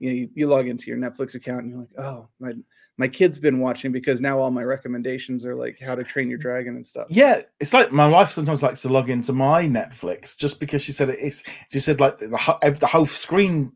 [0.00, 2.52] you know you, you, log into your Netflix account and you're like, oh my
[2.96, 6.38] my kid's been watching because now all my recommendations are like How to Train Your
[6.38, 7.06] Dragon and stuff.
[7.08, 10.92] Yeah, it's like my wife sometimes likes to log into my Netflix just because she
[10.92, 11.44] said it's.
[11.70, 13.72] She said like the the whole screen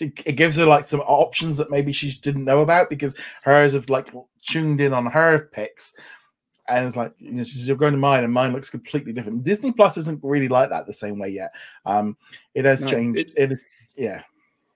[0.00, 3.88] it gives her like some options that maybe she didn't know about because hers have
[3.90, 4.12] like
[4.42, 5.94] tuned in on her picks
[6.68, 9.44] and it's like you know she's you're going to mine and mine looks completely different
[9.44, 11.52] disney plus isn't really like that the same way yet
[11.86, 12.16] um
[12.54, 13.64] it has no, changed it, it is
[13.96, 14.22] yeah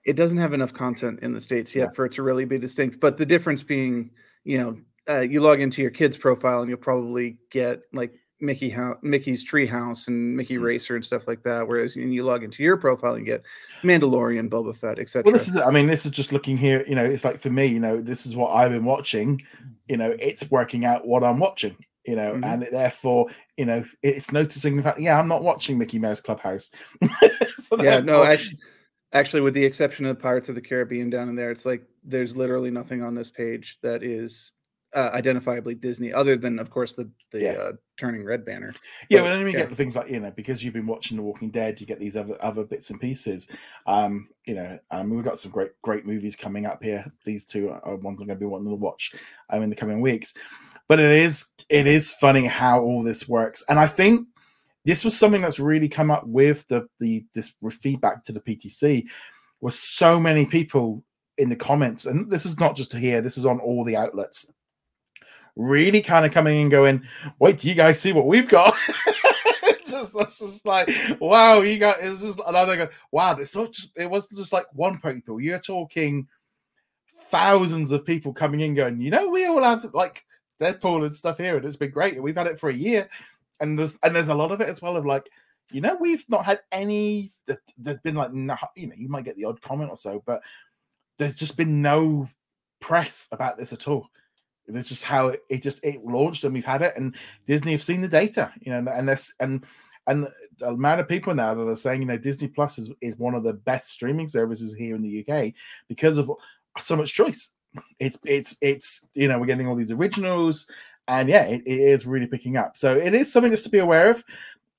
[0.07, 1.91] it doesn't have enough content in the states yet yeah.
[1.91, 2.99] for it to really be distinct.
[3.01, 4.09] But the difference being,
[4.45, 4.77] you know,
[5.09, 9.49] uh, you log into your kid's profile and you'll probably get like Mickey House, Mickey's
[9.49, 10.63] Treehouse and Mickey mm-hmm.
[10.63, 11.67] Racer and stuff like that.
[11.67, 13.43] Whereas when you log into your profile and get
[13.83, 15.23] Mandalorian, Boba Fett, etc.
[15.25, 16.85] Well, this is, I mean, this is just looking here.
[16.87, 19.41] You know, it's like for me, you know, this is what I've been watching.
[19.89, 21.75] You know, it's working out what I'm watching.
[22.05, 22.43] You know, mm-hmm.
[22.45, 26.71] and therefore, you know, it's noticing the fact, yeah, I'm not watching Mickey Mouse Clubhouse.
[27.59, 28.59] so yeah, no, actually
[29.13, 32.35] Actually, with the exception of Pirates of the Caribbean down in there, it's like there's
[32.35, 34.51] literally nothing on this page that is
[34.93, 37.51] uh, identifiably Disney, other than, of course, the the yeah.
[37.51, 38.73] uh, turning red banner.
[39.09, 39.59] Yeah, but, well, then we yeah.
[39.59, 41.99] get the things like you know because you've been watching The Walking Dead, you get
[41.99, 43.47] these other other bits and pieces.
[43.85, 47.05] Um, you know, um, we've got some great great movies coming up here.
[47.25, 49.13] These two are ones I'm going to be wanting to watch
[49.49, 50.33] um, in the coming weeks.
[50.87, 54.27] But it is it is funny how all this works, and I think
[54.87, 59.05] this was something that's really come up with the the this feedback to the PTC
[59.59, 61.03] was so many people
[61.37, 64.49] in the comments, and this is not just here, this is on all the outlets.
[65.57, 67.03] Really kind of coming and going,
[67.37, 68.73] wait, do you guys see what we've got?
[69.85, 73.91] just, it's just like, wow, you got it's just another go, wow, it's not just
[73.97, 75.41] it wasn't just like one people.
[75.41, 76.29] You're talking
[77.29, 80.23] thousands of people coming in going, you know, we all have like
[80.61, 82.13] Deadpool and stuff here, and it's been great.
[82.13, 83.09] And we've had it for a year
[83.59, 85.29] and there's and there's a lot of it as well of like
[85.71, 87.33] you know we've not had any
[87.77, 90.41] there's been like no, you know you might get the odd comment or so but
[91.17, 92.27] there's just been no
[92.79, 94.07] press about this at all
[94.67, 97.15] it's just how it, it just it launched and we've had it and
[97.45, 99.65] disney have seen the data you know and this and
[100.07, 103.17] and the amount of people now that are saying, you know, Disney Plus is, is
[103.17, 105.53] one of the best streaming services here in the UK
[105.89, 106.31] because of
[106.81, 107.49] so much choice.
[107.99, 110.65] It's it's it's you know we're getting all these originals,
[111.07, 112.77] and yeah, it, it is really picking up.
[112.77, 114.23] So it is something just to be aware of.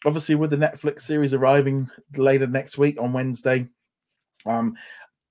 [0.05, 3.67] Obviously, with the Netflix series arriving later next week on Wednesday,
[4.47, 4.77] um,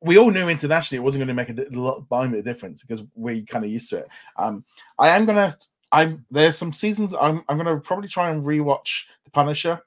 [0.02, 3.04] we all knew internationally it wasn't going to make a lot buying a difference because
[3.16, 4.08] we kind of used to it.
[4.38, 4.64] Um,
[5.00, 5.58] I am gonna.
[5.92, 7.16] I'm there's some seasons.
[7.16, 9.82] I'm I'm gonna probably try and rewatch The Punisher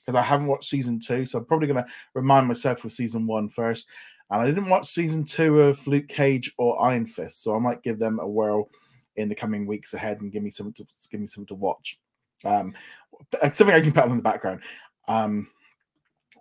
[0.00, 3.48] because I haven't watched season two, so I'm probably gonna remind myself with season one
[3.48, 3.86] first.
[4.30, 7.82] And I didn't watch season two of Luke Cage or Iron Fist, so I might
[7.82, 8.70] give them a whirl
[9.16, 11.98] in the coming weeks ahead and give me something to give me something to watch.
[12.44, 12.74] Um,
[13.52, 14.60] something I can put on in the background.
[15.08, 15.48] Um,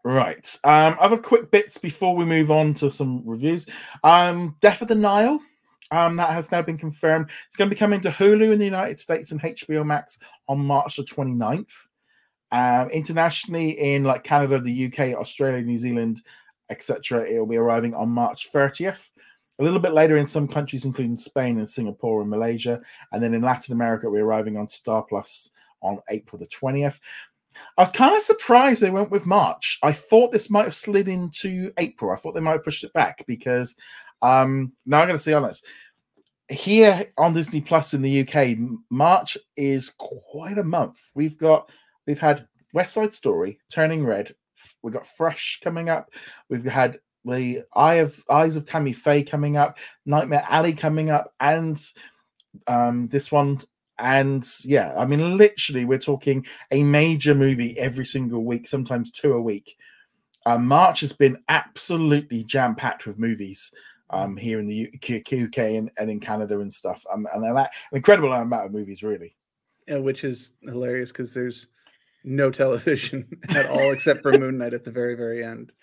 [0.03, 0.57] right.
[0.63, 3.67] Um, other quick bits before we move on to some reviews.
[4.03, 5.39] Um, Death of the Nile.
[5.91, 7.29] Um, that has now been confirmed.
[7.47, 10.59] It's going to be coming to Hulu in the United States and HBO Max on
[10.59, 11.73] March the 29th.
[12.53, 16.21] Um, internationally, in like Canada, the UK, Australia, New Zealand,
[16.69, 17.25] etc.
[17.25, 19.09] It will be arriving on March 30th.
[19.59, 22.81] A little bit later in some countries, including Spain and Singapore and Malaysia.
[23.11, 26.99] And then in Latin America, we're arriving on Star Plus on April the 20th.
[27.77, 29.77] I was kind of surprised they went with March.
[29.83, 32.11] I thought this might have slid into April.
[32.11, 33.75] I thought they might have pushed it back because
[34.21, 35.65] um, now I'm going to see honest.
[36.49, 38.57] Here on Disney Plus in the UK,
[38.89, 41.01] March is quite a month.
[41.13, 41.69] We've got
[42.07, 44.33] we've had West Side Story, Turning Red,
[44.81, 46.11] We've got Fresh coming up.
[46.49, 51.33] We've had the Eye of Eyes of Tammy Faye coming up, Nightmare Alley coming up,
[51.39, 51.83] and
[52.67, 53.61] um, this one.
[53.99, 59.33] And yeah, I mean, literally, we're talking a major movie every single week, sometimes two
[59.33, 59.77] a week.
[60.45, 63.71] Uh, March has been absolutely jam packed with movies
[64.09, 67.05] um, here in the UK and, and in Canada and stuff.
[67.13, 69.35] Um, and an incredible amount of movies, really.
[69.87, 71.67] Yeah, which is hilarious because there's
[72.23, 75.73] no television at all except for Moon Knight at the very very end.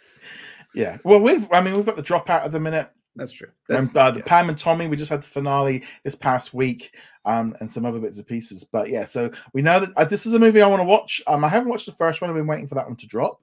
[0.74, 2.90] Yeah, well, we've I mean we've got the dropout at the minute.
[3.16, 3.48] That's true.
[3.68, 4.22] That's, and, uh, yeah.
[4.26, 7.98] Pam and Tommy, we just had the finale this past week, um, and some other
[7.98, 8.62] bits and pieces.
[8.62, 11.20] But yeah, so we know that uh, this is a movie I want to watch.
[11.26, 12.31] Um, I haven't watched the first one.
[12.31, 13.40] I've been waiting for that one to drop.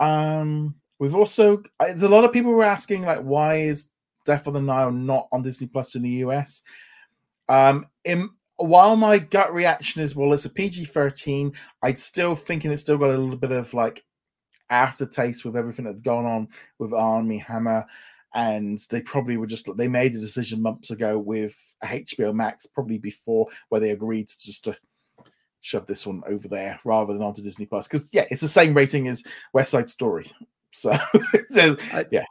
[0.00, 3.88] Um, we've also uh, there's a lot of people were asking like, why is
[4.24, 6.62] Death of the Nile not on Disney Plus in the US?
[7.48, 11.52] Um, in while my gut reaction is, well, it's a PG 13,
[11.82, 14.02] I'd still thinking it's still got a little bit of like
[14.70, 16.48] aftertaste with everything that's gone on
[16.78, 17.86] with Armie Hammer.
[18.34, 22.98] And they probably were just, they made a decision months ago with HBO Max, probably
[22.98, 24.76] before, where they agreed to just to
[25.62, 27.88] shove this one over there rather than onto Disney Plus.
[27.88, 30.30] Because, yeah, it's the same rating as West Side Story.
[31.48, 31.74] So,
[32.10, 32.24] yeah.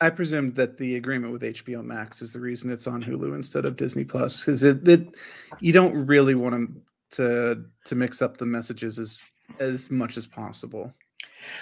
[0.00, 3.64] I presumed that the agreement with HBO Max is the reason it's on Hulu instead
[3.64, 5.16] of Disney Plus because it, it
[5.60, 6.82] you don't really want to
[7.16, 10.92] to to mix up the messages as as much as possible.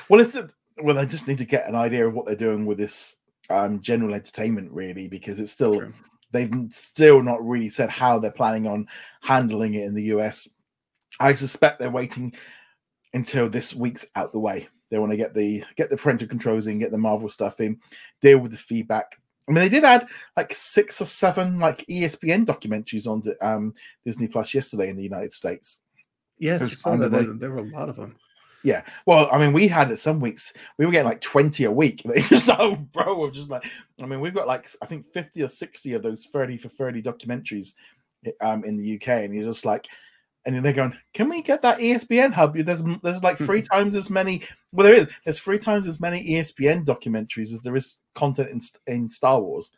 [0.08, 0.48] Well, it's a,
[0.82, 3.16] well, I just need to get an idea of what they're doing with this
[3.50, 5.94] um, general entertainment, really, because it's still True.
[6.30, 8.88] they've still not really said how they're planning on
[9.22, 10.48] handling it in the US.
[11.20, 12.34] I suspect they're waiting
[13.14, 16.66] until this week's out the way they want to get the get the parental controls
[16.66, 17.80] in, get the Marvel stuff in,
[18.20, 19.18] deal with the feedback.
[19.48, 23.72] I mean, they did add like six or seven like ESPN documentaries on um,
[24.04, 25.80] Disney Plus yesterday in the United States.
[26.38, 26.82] Yes.
[26.82, 28.16] There, there were a lot of them.
[28.64, 28.82] Yeah.
[29.06, 30.52] Well, I mean, we had it some weeks.
[30.78, 32.02] We were getting like 20 a week.
[32.06, 33.64] They just oh bro of just like
[34.00, 37.02] I mean, we've got like I think 50 or 60 of those 30 for 30
[37.02, 37.74] documentaries
[38.40, 39.08] um in the UK.
[39.08, 39.86] And you're just like,
[40.44, 42.56] and then they're going, "Can we get that ESPN hub?
[42.56, 44.42] There's there's like three times as many.
[44.72, 45.08] Well, there is.
[45.24, 48.60] There's three times as many ESPN documentaries as there is content in
[48.92, 49.72] in Star Wars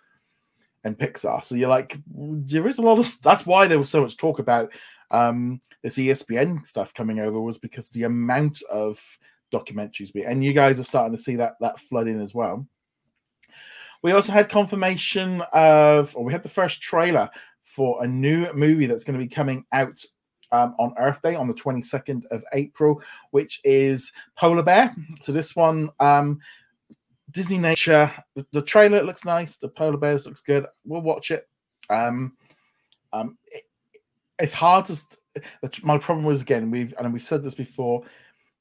[0.84, 1.44] and Pixar.
[1.44, 3.22] So you're like, there is a lot of.
[3.22, 4.72] That's why there was so much talk about
[5.14, 9.18] um, this ESPN stuff coming over was because the amount of
[9.52, 10.10] documentaries.
[10.26, 12.66] And you guys are starting to see that that flood in as well.
[14.02, 17.30] We also had confirmation of, or we had the first trailer
[17.62, 20.04] for a new movie that's going to be coming out
[20.52, 24.94] um, on Earth Day on the 22nd of April, which is Polar Bear.
[25.20, 26.40] So this one, um,
[27.30, 28.10] Disney Nature.
[28.34, 29.56] The, the trailer looks nice.
[29.56, 30.66] The polar bears looks good.
[30.84, 31.48] We'll watch it.
[31.90, 32.36] Um,
[33.12, 33.64] um, it,
[34.38, 34.96] it's hard to.
[35.82, 38.04] My problem was again we've and we've said this before.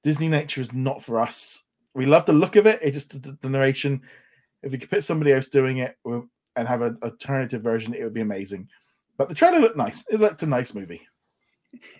[0.03, 1.63] Disney Nature is not for us.
[1.93, 2.79] We love the look of it.
[2.81, 4.01] It just the, the narration.
[4.61, 8.13] If you could put somebody else doing it and have an alternative version, it would
[8.13, 8.69] be amazing.
[9.17, 10.05] But the trailer looked nice.
[10.09, 11.01] It looked a nice movie.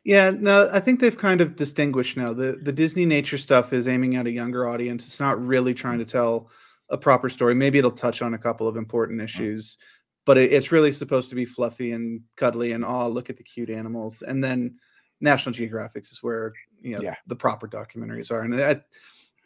[0.03, 2.27] Yeah, no, I think they've kind of distinguished now.
[2.33, 5.05] The the Disney nature stuff is aiming at a younger audience.
[5.05, 6.49] It's not really trying to tell
[6.89, 7.55] a proper story.
[7.55, 9.25] Maybe it'll touch on a couple of important mm-hmm.
[9.25, 9.77] issues,
[10.25, 13.43] but it, it's really supposed to be fluffy and cuddly and oh, look at the
[13.43, 14.21] cute animals.
[14.21, 14.75] And then
[15.21, 17.15] National Geographic is where you know Yeah.
[17.27, 18.41] the proper documentaries are.
[18.41, 18.81] And I,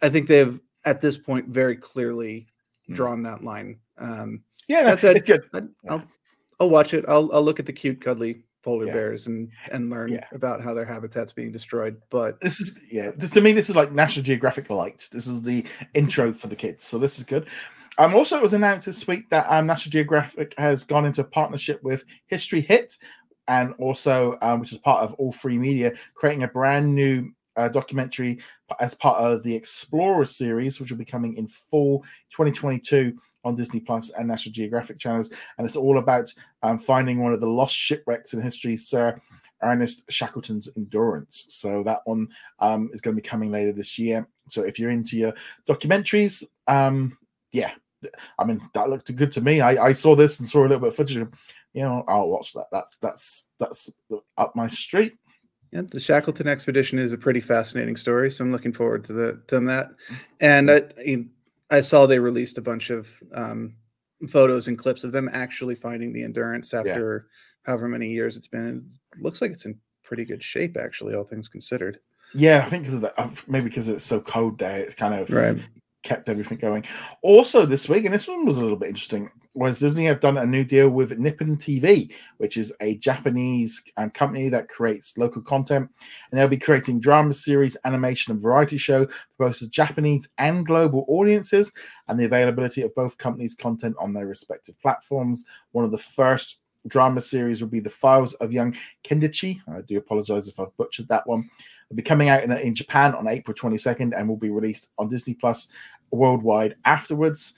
[0.01, 2.47] I think they've at this point very clearly
[2.88, 2.93] Hmm.
[2.93, 3.80] drawn that line.
[3.97, 5.43] Um, Yeah, no, That said, it's good.
[5.53, 6.03] I, I'll,
[6.59, 7.03] I'll watch it.
[7.07, 8.93] I'll I'll look at the cute cuddly polar Yeah.
[8.93, 10.25] bears and and learn Yeah.
[10.32, 12.01] about how their habitat's being destroyed.
[12.09, 13.11] But This is yeah.
[13.15, 15.09] This, to me, this is like National Geographic light.
[15.11, 17.47] This is the intro for the kids, so this is good.
[17.97, 21.25] Um, also, it was announced this week that um, National Geographic has gone into a
[21.25, 22.97] partnership with History Hit,
[23.47, 28.39] and also, um, which is part of All3Media, creating a brand new uh, documentary
[28.79, 33.79] as part of the Explorer series, which will be coming in fall 2022 on Disney
[33.79, 35.29] Plus and National Geographic channels.
[35.57, 36.31] And it's all about
[36.61, 39.19] um, finding one of the lost shipwrecks in history, Sir
[39.63, 41.45] Ernest Shackleton's Endurance.
[41.49, 42.27] So that one
[42.59, 44.27] um, is going to be coming later this year.
[44.49, 45.33] So if you're into your
[45.67, 47.17] documentaries, um,
[47.51, 47.71] yeah,
[48.37, 49.61] I mean that looked good to me.
[49.61, 51.15] I, I saw this and saw a little bit of footage.
[51.15, 52.67] You know, I'll watch that.
[52.71, 53.89] That's that's that's
[54.37, 55.15] up my street.
[55.71, 58.31] yeah, the Shackleton expedition is a pretty fascinating story.
[58.31, 59.89] So I'm looking forward to the to that.
[60.39, 60.83] And I
[61.69, 63.75] I- saw they released a bunch of um,
[64.29, 67.27] photos and clips of them actually finding the endurance after
[67.63, 68.89] however many years it's been.
[69.13, 71.99] It looks like it's in pretty good shape, actually, all things considered.
[72.33, 75.29] Yeah, I think because of uh, maybe because it's so cold there, it's kind of
[75.29, 75.57] Right.
[76.03, 76.85] Kept everything going.
[77.21, 80.37] Also, this week, and this one was a little bit interesting, was Disney have done
[80.37, 85.41] a new deal with Nippon TV, which is a Japanese um, company that creates local
[85.41, 85.89] content,
[86.31, 91.05] and they'll be creating drama series, animation, and variety show for both Japanese and global
[91.07, 91.73] audiences,
[92.07, 95.43] and the availability of both companies' content on their respective platforms.
[95.71, 99.59] One of the first drama series will be The Files of Young Kendichi.
[99.67, 101.49] I do apologize if I've butchered that one.
[101.89, 105.07] It'll be coming out in, in Japan on April 22nd and will be released on
[105.07, 105.69] Disney Plus
[106.11, 107.53] worldwide afterwards.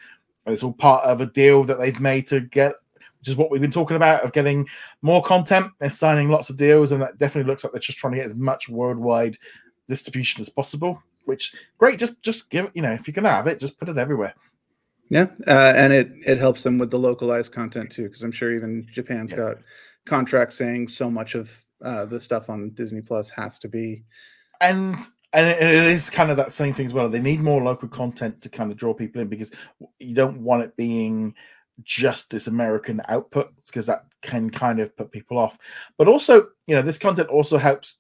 [0.46, 2.74] And it's all part of a deal that they've made to get,
[3.20, 4.68] which is what we've been talking about, of getting
[5.02, 5.72] more content.
[5.80, 8.28] They're signing lots of deals, and that definitely looks like they're just trying to get
[8.28, 9.38] as much worldwide
[9.88, 11.02] distribution as possible.
[11.26, 13.98] Which great, just just give you know if you can have it, just put it
[13.98, 14.34] everywhere.
[15.10, 18.54] Yeah, uh, and it it helps them with the localized content too, because I'm sure
[18.54, 19.38] even Japan's Yeah.
[19.38, 19.58] got
[20.06, 24.04] contracts saying so much of uh, the stuff on Disney Plus has to be.
[24.62, 24.96] and
[25.34, 27.10] and it it is kind of that same thing as well.
[27.10, 29.52] They need more local content to kind of draw people in because
[30.00, 31.36] you don't want it being
[31.84, 35.58] just this American output because that can kind of put people off.
[35.98, 37.98] But also, you know, this content also helps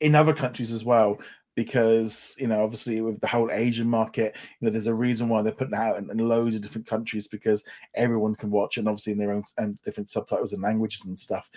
[0.00, 1.18] in other countries as well
[1.54, 5.42] because you know obviously with the whole asian market you know there's a reason why
[5.42, 8.88] they're putting it out in, in loads of different countries because everyone can watch and
[8.88, 11.50] obviously in their own and different subtitles and languages and stuff.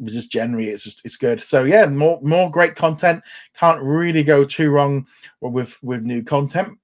[0.00, 1.40] But just generally it's just it's good.
[1.40, 3.22] So yeah more more great content.
[3.54, 5.06] Can't really go too wrong
[5.40, 6.78] with with new content.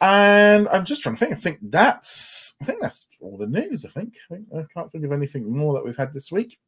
[0.00, 1.32] And i'm just trying to think.
[1.32, 4.14] I think that's i think that's all the news i think.
[4.30, 6.58] I, think, I can't think of anything more that we've had this week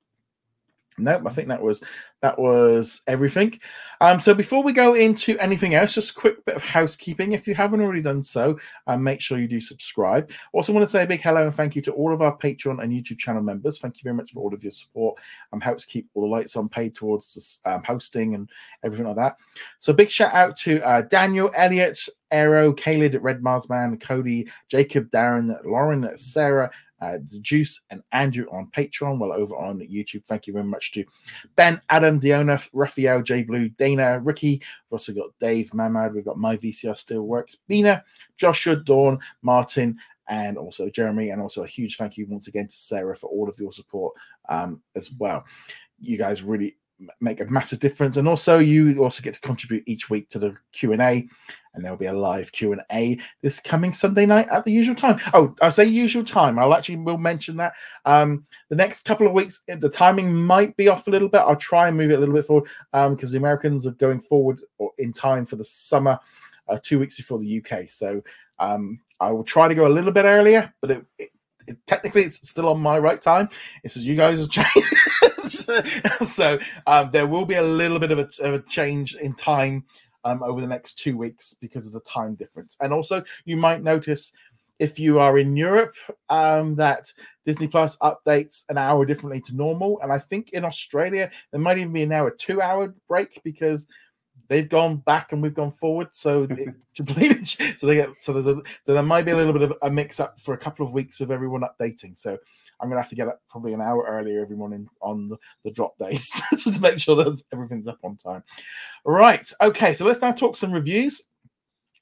[0.99, 1.83] Nope, I think that was
[2.23, 3.61] that was everything.
[4.01, 7.33] Um, so before we go into anything else, just a quick bit of housekeeping.
[7.33, 10.31] If you haven't already done so, um, make sure you do subscribe.
[10.53, 12.83] Also, want to say a big hello and thank you to all of our Patreon
[12.83, 13.79] and YouTube channel members.
[13.79, 15.19] Thank you very much for all of your support.
[15.53, 18.51] Um, helps keep all the lights on paid towards this, um, hosting and
[18.83, 19.37] everything like that.
[19.79, 21.99] So big shout out to uh, Daniel, Elliot,
[22.31, 26.71] Aero, Caleb, Red Mars Man, Cody, Jacob, Darren, Lauren, Sarah,
[27.01, 30.25] uh, the Juice and Andrew on Patreon, well over on YouTube.
[30.25, 31.05] Thank you very much to
[31.57, 34.53] Ben, Adam, Diona, Raphael, J Blue, Dana, Ricky.
[34.53, 36.15] We've also got Dave, Mamad.
[36.15, 38.05] We've got My VCR Still Works, Bina,
[38.37, 41.31] Joshua, Dawn, Martin, and also Jeremy.
[41.31, 44.15] And also a huge thank you once again to Sarah for all of your support
[44.49, 45.45] um, as well.
[46.01, 46.77] You guys really
[47.21, 48.17] make a massive difference.
[48.17, 51.29] And also you also get to contribute each week to the q&a
[51.75, 55.19] and there'll be a live q&a this coming sunday night at the usual time.
[55.35, 56.59] Oh i say usual time.
[56.59, 57.75] I'll actually will mention that
[58.05, 61.43] um the next couple of weeks the timing might be off a little bit.
[61.43, 64.21] I'll try and move it a little bit forward um because the americans are going
[64.21, 66.19] forward or in time for the summer
[66.69, 68.23] uh, two weeks before the uk so
[68.59, 71.31] um i will try to go a little bit earlier but it, it,
[71.67, 73.49] it technically it's still on my right time
[73.85, 78.19] It says you guys are changed so um, there will be a little bit of
[78.19, 79.85] a, of a change in time
[80.27, 82.77] um, over the next two weeks because of the time difference.
[82.81, 84.33] And also, you might notice
[84.79, 85.95] if you are in Europe
[86.29, 87.13] um, that
[87.47, 90.01] Disney Plus updates an hour differently to normal.
[90.03, 93.87] And I think in Australia, there might even be now a two hour break because
[94.49, 96.09] they've gone back and we've gone forward.
[96.13, 96.75] So it,
[97.77, 99.91] so they get so there's a so there might be a little bit of a
[99.91, 102.17] mix up for a couple of weeks with everyone updating.
[102.17, 102.39] So
[102.81, 105.71] I'm gonna have to get up probably an hour earlier every morning on the, the
[105.71, 106.29] drop days
[106.65, 108.43] to make sure that everything's up on time.
[109.05, 109.49] Right.
[109.61, 109.95] Okay.
[109.95, 111.23] So let's now talk some reviews.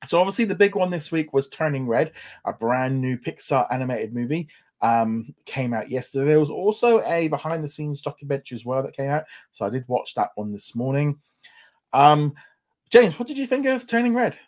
[0.06, 2.12] So obviously the big one this week was Turning Red,
[2.44, 4.48] a brand new Pixar animated movie.
[4.82, 6.26] Um, came out yesterday.
[6.26, 9.24] There was also a behind the scenes documentary as well that came out.
[9.52, 11.18] So I did watch that one this morning.
[11.94, 12.34] Um,
[12.90, 14.38] James, what did you think of Turning Red?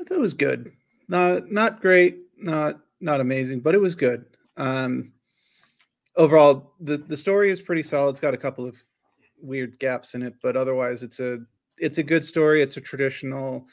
[0.00, 0.72] I thought it was good.
[1.08, 4.24] Not not great, not not amazing, but it was good.
[4.56, 5.12] Um,
[6.16, 8.10] overall, the the story is pretty solid.
[8.10, 8.82] It's got a couple of
[9.40, 11.38] weird gaps in it, but otherwise, it's a
[11.78, 12.62] it's a good story.
[12.62, 13.66] It's a traditional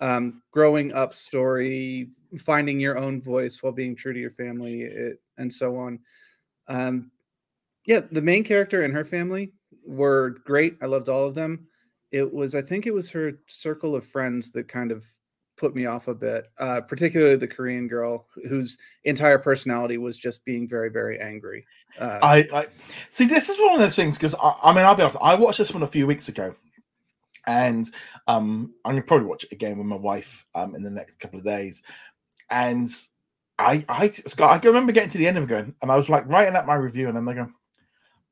[0.00, 5.20] um, growing up story, finding your own voice while being true to your family, it,
[5.36, 5.98] and so on.
[6.66, 7.10] Um,
[7.84, 9.52] yeah, the main character and her family
[9.84, 10.76] were great.
[10.82, 11.67] I loved all of them.
[12.10, 15.06] It was, I think, it was her circle of friends that kind of
[15.58, 20.44] put me off a bit, uh, particularly the Korean girl whose entire personality was just
[20.44, 21.66] being very, very angry.
[21.98, 22.66] Uh, I, I,
[23.10, 23.26] see.
[23.26, 25.18] This is one of those things because I, I, mean, I'll be honest.
[25.20, 26.54] I watched this one a few weeks ago,
[27.46, 27.90] and
[28.26, 31.38] um, I'm gonna probably watch it again with my wife um, in the next couple
[31.38, 31.82] of days.
[32.50, 32.88] And
[33.58, 35.96] I, I, Scott, I can remember getting to the end of it going, and I
[35.96, 37.50] was like writing up my review, and then I go,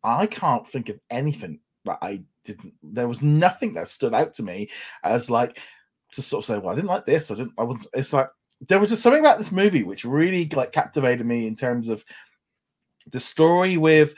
[0.04, 2.74] I can't think of anything that I didn't.
[2.82, 4.70] There was nothing that stood out to me
[5.02, 5.58] as like
[6.12, 7.30] to sort of say, well, I didn't like this.
[7.30, 7.54] I didn't.
[7.58, 7.86] I was.
[7.94, 8.28] It's like
[8.68, 12.04] there was just something about this movie which really like captivated me in terms of
[13.10, 14.14] the story with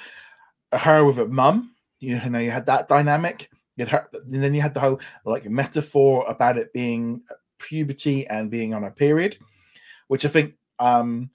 [0.73, 1.75] her with her mum.
[2.01, 3.51] You know, you had that dynamic.
[3.77, 7.23] You had her, and then you had the whole like metaphor about it being
[7.59, 9.39] puberty and being on a period,
[10.09, 10.55] which I think.
[10.79, 11.31] um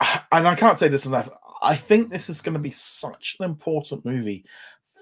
[0.32, 1.28] and I can't say this enough.
[1.62, 4.46] I think this is going to be such an important movie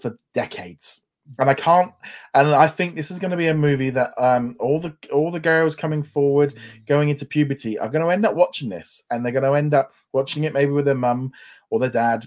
[0.00, 1.02] for decades
[1.38, 1.92] and I can't.
[2.34, 5.30] And I think this is going to be a movie that um, all the all
[5.30, 6.54] the girls coming forward,
[6.86, 9.74] going into puberty, are going to end up watching this, and they're going to end
[9.74, 11.32] up watching it maybe with their mum
[11.70, 12.26] or their dad,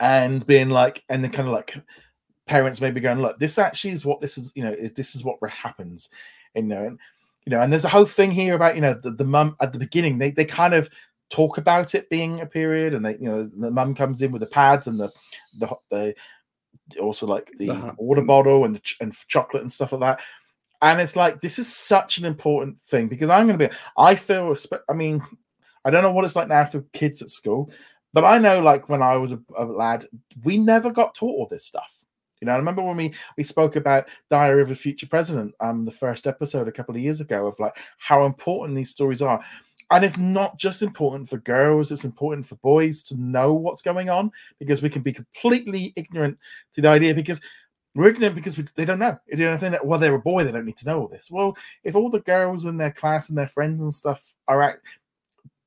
[0.00, 1.76] and being like, and then kind of like
[2.46, 4.52] parents maybe going, look, this actually is what this is.
[4.54, 6.08] You know, this is what happens.
[6.54, 6.98] You know, and
[7.46, 9.72] you know, and there's a whole thing here about you know the, the mum at
[9.72, 10.18] the beginning.
[10.18, 10.90] They they kind of
[11.30, 14.40] talk about it being a period, and they you know the mum comes in with
[14.40, 15.10] the pads and the
[15.58, 16.14] the the
[17.00, 17.92] also like the uh-huh.
[17.98, 20.20] water bottle and the ch- and chocolate and stuff like that.
[20.80, 23.74] And it's like this is such an important thing because I'm going to be.
[23.96, 24.56] I feel.
[24.88, 25.22] I mean,
[25.84, 27.70] I don't know what it's like now for kids at school,
[28.12, 30.06] but I know like when I was a, a lad,
[30.44, 32.02] we never got taught all this stuff.
[32.40, 35.84] You know, I remember when we we spoke about Diary of a Future President, um,
[35.84, 39.40] the first episode a couple of years ago of like how important these stories are
[39.92, 44.10] and it's not just important for girls it's important for boys to know what's going
[44.10, 46.36] on because we can be completely ignorant
[46.72, 47.40] to the idea because
[47.94, 49.18] we're ignorant because we, they don't know.
[49.30, 51.30] They don't think that well they're a boy they don't need to know all this.
[51.30, 54.78] Well if all the girls in their class and their friends and stuff are at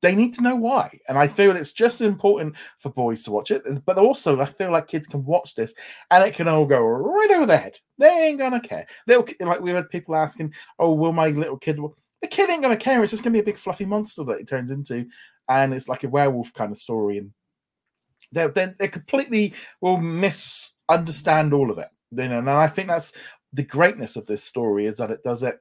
[0.02, 0.98] they need to know why.
[1.08, 4.70] And i feel it's just important for boys to watch it but also i feel
[4.70, 5.74] like kids can watch this
[6.10, 7.78] and it can all go right over their head.
[7.98, 8.86] They ain't gonna care.
[9.06, 11.78] They'll like we had people asking oh will my little kid
[12.26, 13.02] the kid ain't gonna care.
[13.02, 15.06] It's just gonna be a big fluffy monster that it turns into,
[15.48, 17.18] and it's like a werewolf kind of story.
[17.18, 17.30] And
[18.32, 21.88] they they they completely will misunderstand all of it.
[22.10, 23.12] You know, and I think that's
[23.52, 25.60] the greatness of this story is that it does it.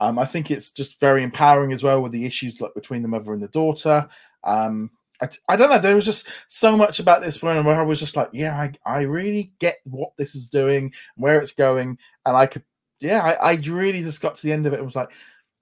[0.00, 3.08] Um, I think it's just very empowering as well with the issues like between the
[3.08, 4.06] mother and the daughter.
[4.42, 4.90] Um,
[5.22, 5.78] I, I don't know.
[5.78, 8.72] There was just so much about this one where I was just like, yeah, I,
[8.84, 11.96] I really get what this is doing, where it's going,
[12.26, 12.64] and I could,
[13.00, 15.10] yeah, I, I really just got to the end of it and was like,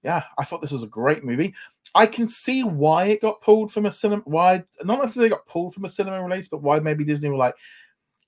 [0.03, 1.53] yeah, I thought this was a great movie.
[1.95, 4.21] I can see why it got pulled from a cinema.
[4.25, 7.55] Why not necessarily got pulled from a cinema release, but why maybe Disney were like,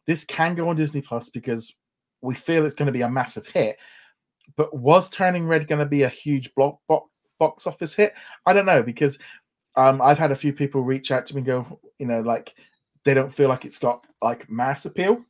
[0.08, 1.74] this can go on Disney Plus because
[2.22, 3.78] we feel it's going to be a massive hit.
[4.56, 8.14] But was Turning Red going to be a huge block, box, office hit?
[8.46, 9.20] I don't know because
[9.76, 12.54] um, I've had a few people reach out to me and go, you know, like
[13.04, 15.24] they don't feel like it's got like mass appeal.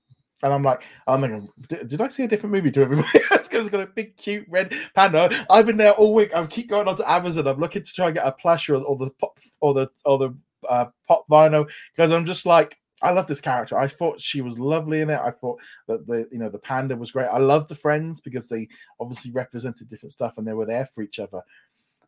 [0.46, 3.48] And I'm like, I'm like, did I see a different movie to everybody else?
[3.48, 5.44] Because it's got a big, cute red panda.
[5.50, 6.36] I've been there all week.
[6.36, 7.48] I keep going onto Amazon.
[7.48, 10.20] I'm looking to try and get a plush or, or the pop or the or
[10.20, 10.36] the
[10.70, 13.76] uh, pop vinyl because I'm just like, I love this character.
[13.76, 15.20] I thought she was lovely in it.
[15.20, 17.26] I thought that the you know the panda was great.
[17.26, 18.68] I love the friends because they
[19.00, 21.42] obviously represented different stuff and they were there for each other.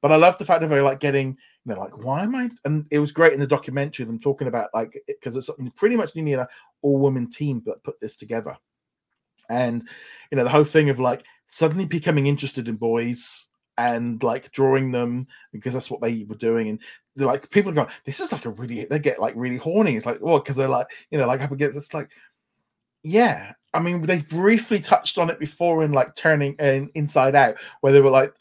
[0.01, 2.49] But I love the fact of like getting, know, like why am I?
[2.65, 6.15] And it was great in the documentary them talking about like because it's pretty much
[6.15, 6.47] nearly an
[6.81, 8.55] all woman team that put this together,
[9.49, 9.87] and
[10.31, 14.91] you know the whole thing of like suddenly becoming interested in boys and like drawing
[14.91, 16.69] them because that's what they were doing.
[16.69, 16.79] And
[17.15, 19.95] they're like people are going this is like a really they get like really horny.
[19.95, 22.09] It's like well because they're like you know like up against it's like
[23.03, 23.53] yeah.
[23.73, 27.93] I mean they briefly touched on it before in like turning and inside out where
[27.93, 28.33] they were like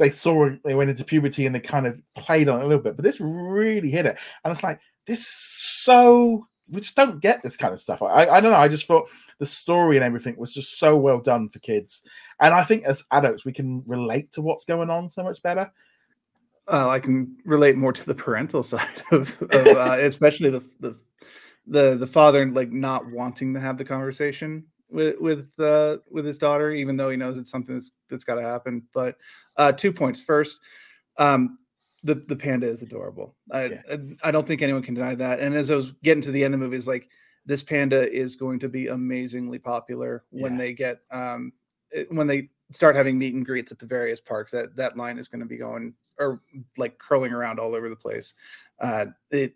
[0.00, 2.82] they saw they went into puberty and they kind of played on it a little
[2.82, 4.18] bit, but this really hit it.
[4.42, 8.00] And it's like, this so we just don't get this kind of stuff.
[8.00, 8.58] I, I don't know.
[8.58, 12.02] I just thought the story and everything was just so well done for kids.
[12.40, 15.70] And I think as adults, we can relate to what's going on so much better.
[16.66, 20.96] Uh, I can relate more to the parental side of, of uh, especially the, the
[21.66, 26.38] the the father like not wanting to have the conversation with with uh, with his
[26.38, 28.82] daughter, even though he knows it's something that's that's got to happen.
[28.92, 29.16] But
[29.56, 30.22] uh, two points.
[30.22, 30.60] First,
[31.18, 31.58] um,
[32.02, 33.36] the the panda is adorable.
[33.50, 33.82] I, yeah.
[33.90, 35.40] I, I don't think anyone can deny that.
[35.40, 37.08] And as I was getting to the end of the movie, it's like
[37.46, 40.58] this panda is going to be amazingly popular when yeah.
[40.58, 41.52] they get um
[42.10, 44.52] when they start having meet and greets at the various parks.
[44.52, 46.42] That that line is going to be going or
[46.76, 48.34] like curling around all over the place.
[48.78, 49.54] Uh, it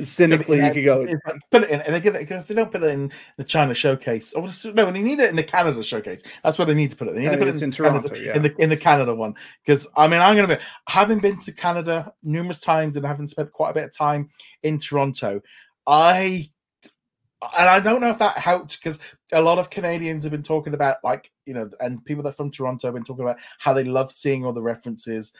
[0.00, 1.06] cynically you could go
[1.50, 4.32] put it in and they get it they don't put it in the China showcase.
[4.36, 6.22] Oh, or no, they need it in the Canada showcase.
[6.44, 7.14] That's where they need to put it.
[7.14, 8.36] They need to put it in, in Toronto, Canada, yeah.
[8.36, 9.34] in the in the Canada one.
[9.64, 13.50] Because I mean, I'm gonna be having been to Canada numerous times and having spent
[13.52, 14.30] quite a bit of time
[14.62, 15.40] in Toronto.
[15.86, 16.48] I
[17.58, 19.00] and I don't know if that helped because
[19.32, 22.50] a lot of Canadians have been talking about like you know, and people that from
[22.50, 25.32] Toronto have been talking about how they love seeing all the references,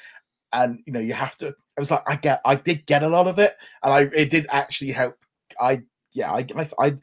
[0.52, 1.48] and you know, you have to.
[1.48, 4.30] I was like, I get, I did get a lot of it, and I it
[4.30, 5.16] did actually help.
[5.60, 5.82] I
[6.12, 6.46] yeah, I
[6.78, 6.96] I,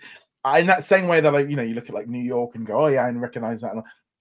[0.43, 2.55] I, in that same way that like you know, you look at like New York
[2.55, 3.75] and go, oh yeah, I recognize that.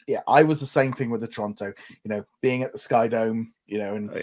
[0.07, 1.73] Yeah, I was the same thing with the Toronto.
[2.05, 4.23] You know, being at the Sky Dome, you know, and oh,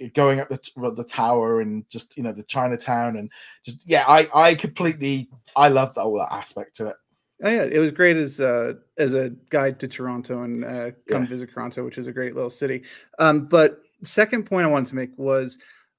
[0.00, 0.08] yeah.
[0.08, 0.60] going up the
[0.96, 3.30] the tower and just you know the Chinatown and
[3.64, 6.96] just yeah, I I completely I loved all that aspect to it.
[7.42, 11.24] Oh yeah, it was great as uh, as a guide to Toronto and uh, come
[11.24, 11.28] yeah.
[11.28, 12.82] visit Toronto, which is a great little city.
[13.18, 15.58] Um, but second point I wanted to make was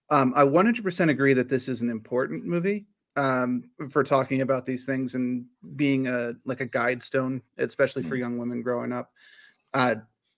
[0.09, 2.85] um, I 100% agree that this is an important movie
[3.15, 8.09] um, for talking about these things and being a like a guide stone, especially for
[8.09, 8.21] mm-hmm.
[8.21, 9.11] young women growing up.
[9.73, 9.95] Uh,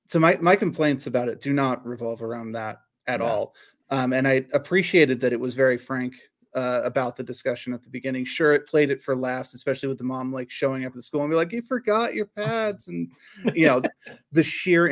[0.08, 3.54] so my my complaints about it do not revolve around that at all.
[3.90, 6.16] Um, and I appreciated that it was very frank
[6.54, 8.26] uh, about the discussion at the beginning.
[8.26, 11.02] Sure, it played it for laughs, especially with the mom like showing up at the
[11.02, 13.12] school and be like, "You forgot your pads," and
[13.54, 13.82] you know,
[14.32, 14.88] the sheer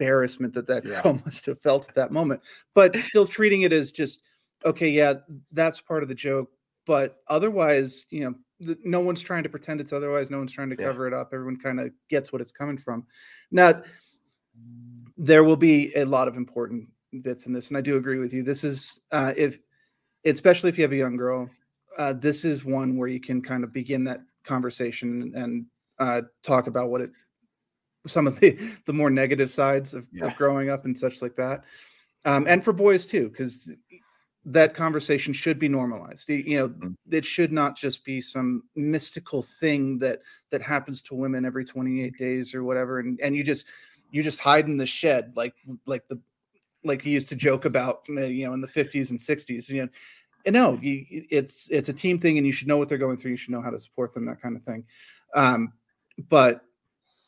[0.00, 1.18] embarrassment that that girl yeah.
[1.24, 2.40] must have felt at that moment.
[2.74, 4.22] But still treating it as just
[4.64, 5.14] okay, yeah,
[5.52, 6.50] that's part of the joke
[6.90, 10.28] but otherwise, you know, the, no one's trying to pretend it's otherwise.
[10.28, 10.88] No one's trying to yeah.
[10.88, 11.30] cover it up.
[11.32, 13.06] Everyone kind of gets what it's coming from.
[13.52, 13.82] Now,
[15.16, 16.88] there will be a lot of important
[17.22, 18.42] bits in this, and I do agree with you.
[18.42, 19.60] This is uh, if,
[20.24, 21.48] especially if you have a young girl,
[21.96, 25.66] uh, this is one where you can kind of begin that conversation and
[26.00, 27.10] uh, talk about what it,
[28.06, 30.26] some of the the more negative sides of, yeah.
[30.26, 31.64] of growing up and such like that,
[32.24, 33.70] um, and for boys too, because
[34.46, 36.88] that conversation should be normalized you know mm-hmm.
[37.10, 40.20] it should not just be some mystical thing that
[40.50, 43.66] that happens to women every 28 days or whatever and and you just
[44.10, 46.18] you just hide in the shed like like the
[46.84, 49.82] like he used to joke about uh, you know in the 50s and 60s you
[49.82, 49.88] know
[50.46, 53.18] and no you, it's it's a team thing and you should know what they're going
[53.18, 54.84] through you should know how to support them that kind of thing
[55.34, 55.70] um
[56.30, 56.62] but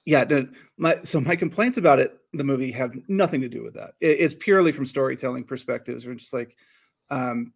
[0.05, 0.47] yeah no,
[0.77, 4.19] my so my complaints about it the movie have nothing to do with that it,
[4.21, 6.57] it's purely from storytelling perspectives we're just like
[7.11, 7.53] um,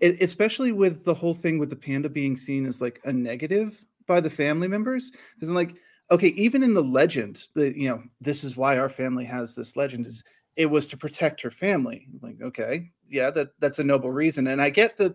[0.00, 3.84] it, especially with the whole thing with the panda being seen as like a negative
[4.06, 5.76] by the family members, because like,
[6.10, 9.76] okay, even in the legend, the you know, this is why our family has this
[9.76, 10.24] legend is
[10.56, 12.08] it was to protect her family.
[12.20, 15.14] Like, okay, yeah, that that's a noble reason, and I get that.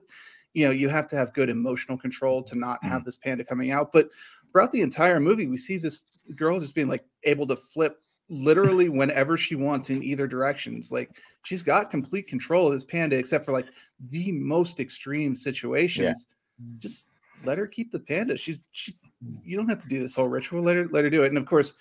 [0.54, 3.04] You know, you have to have good emotional control to not have mm-hmm.
[3.04, 4.08] this panda coming out, but
[4.56, 8.88] throughout the entire movie, we see this girl just being like able to flip literally
[8.88, 10.94] whenever she wants in either directions.
[10.94, 13.66] Like she's got complete control of this panda, except for like
[14.12, 16.26] the most extreme situations.
[16.58, 16.66] Yeah.
[16.80, 17.10] Just
[17.44, 18.38] let her keep the panda.
[18.38, 19.36] She's she, mm-hmm.
[19.44, 20.64] you don't have to do this whole ritual.
[20.64, 21.28] Let her let her do it.
[21.28, 21.74] And of course,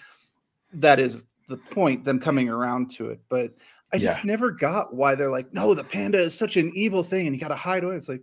[0.73, 3.21] that is the point, them coming around to it.
[3.29, 3.55] But
[3.93, 4.27] I just yeah.
[4.27, 7.41] never got why they're like, no, the panda is such an evil thing and you
[7.41, 7.95] gotta hide away.
[7.95, 8.23] It's like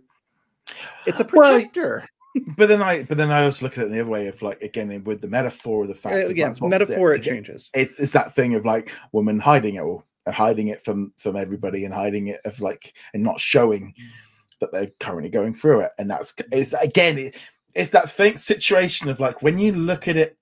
[1.06, 2.04] it's a protector.
[2.56, 4.62] But then I, but then I also look at it the other way of like
[4.62, 6.28] again with the metaphor of the fact.
[6.28, 7.70] Uh, yeah, metaphor it, it changes.
[7.74, 11.84] It's it's that thing of like woman hiding it or hiding it from from everybody
[11.84, 13.94] and hiding it of like and not showing
[14.60, 15.92] that they're currently going through it.
[15.98, 17.36] And that's it's again it,
[17.74, 20.38] it's that thing situation of like when you look at it,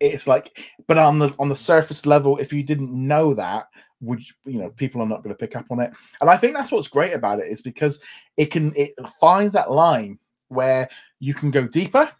[0.00, 3.68] it's like but on the on the surface level, if you didn't know that,
[4.02, 6.54] would you know people are not going to pick up on it and i think
[6.54, 8.00] that's what's great about it is because
[8.36, 10.18] it can it finds that line
[10.52, 10.88] where
[11.20, 12.10] you can go deeper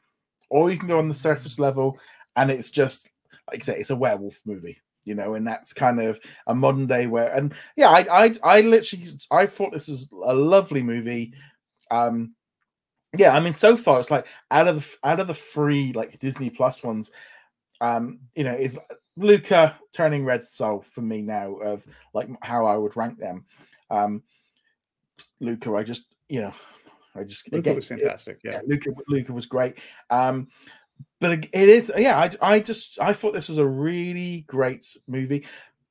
[0.51, 1.99] or you can go on the surface level
[2.37, 3.11] and it's just
[3.51, 6.87] like I say it's a werewolf movie you know and that's kind of a modern
[6.87, 11.35] day where and yeah I, I i literally i thought this was a lovely movie.
[11.91, 12.35] Um
[13.17, 16.19] yeah i mean so far it's like out of the out of the free like
[16.19, 17.11] disney plus ones
[17.81, 18.79] um you know is
[19.17, 23.45] luca turning red soul for me now of like how i would rank them.
[23.91, 24.23] Um
[25.41, 26.55] luca i just you know
[27.15, 28.39] I just Luca again, was fantastic.
[28.43, 28.53] It, yeah.
[28.53, 29.79] yeah, Luca Luca was great.
[30.11, 30.49] Um,
[31.21, 32.19] but it is yeah.
[32.19, 35.47] I I just I thought this was a really great movie.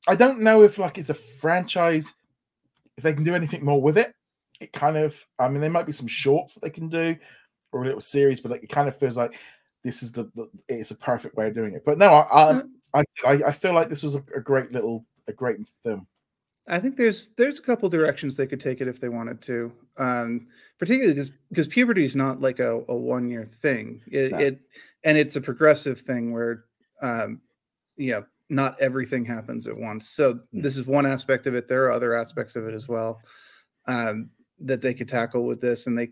[0.07, 2.13] I don't know if like it's a franchise
[2.97, 4.13] if they can do anything more with it.
[4.59, 7.15] It kind of I mean there might be some shorts that they can do
[7.71, 9.35] or a little series, but like it kind of feels like
[9.83, 11.83] this is the, the it's a perfect way of doing it.
[11.85, 12.61] But no, I
[12.93, 16.07] I, I, I feel like this was a, a great little a great film.
[16.71, 19.71] I think there's there's a couple directions they could take it if they wanted to.
[19.97, 20.47] Um,
[20.79, 24.01] particularly because because puberty is not like a, a one year thing.
[24.07, 24.37] It, no.
[24.39, 24.59] it,
[25.03, 26.63] and it's a progressive thing where
[27.01, 27.41] um,
[27.97, 30.09] you know not everything happens at once.
[30.09, 30.39] So mm.
[30.53, 31.67] this is one aspect of it.
[31.67, 33.21] There are other aspects of it as well
[33.87, 36.11] um, that they could tackle with this, and they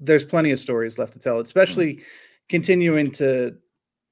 [0.00, 2.02] there's plenty of stories left to tell, especially mm.
[2.50, 3.56] continuing to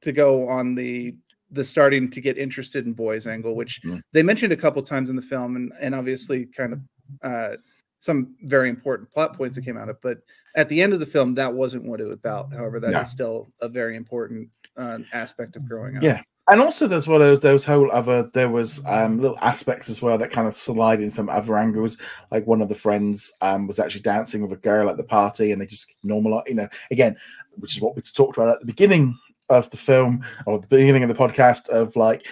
[0.00, 1.16] to go on the
[1.52, 4.02] the starting to get interested in boys angle, which mm.
[4.12, 6.80] they mentioned a couple times in the film, and and obviously kind of
[7.22, 7.56] uh,
[7.98, 9.96] some very important plot points that came out of.
[9.96, 10.02] it.
[10.02, 10.18] But
[10.56, 12.52] at the end of the film, that wasn't what it was about.
[12.52, 13.02] However, that yeah.
[13.02, 16.02] is still a very important uh, aspect of growing up.
[16.02, 19.88] Yeah, and also there's one of those, those whole other there was um little aspects
[19.88, 21.98] as well that kind of slide in from other angles
[22.30, 25.52] like one of the friends um was actually dancing with a girl at the party
[25.52, 27.16] and they just normal you know again
[27.58, 29.16] which is what we talked about at the beginning
[29.52, 32.26] of the film or the beginning of the podcast of like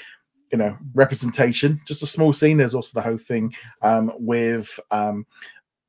[0.50, 2.56] you know representation just a small scene.
[2.56, 5.26] There's also the whole thing um with um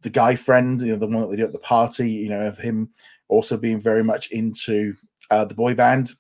[0.01, 2.41] the guy friend you know the one that they do at the party you know
[2.47, 2.89] of him
[3.31, 4.93] also being very much into
[5.31, 6.11] uh, the boy band.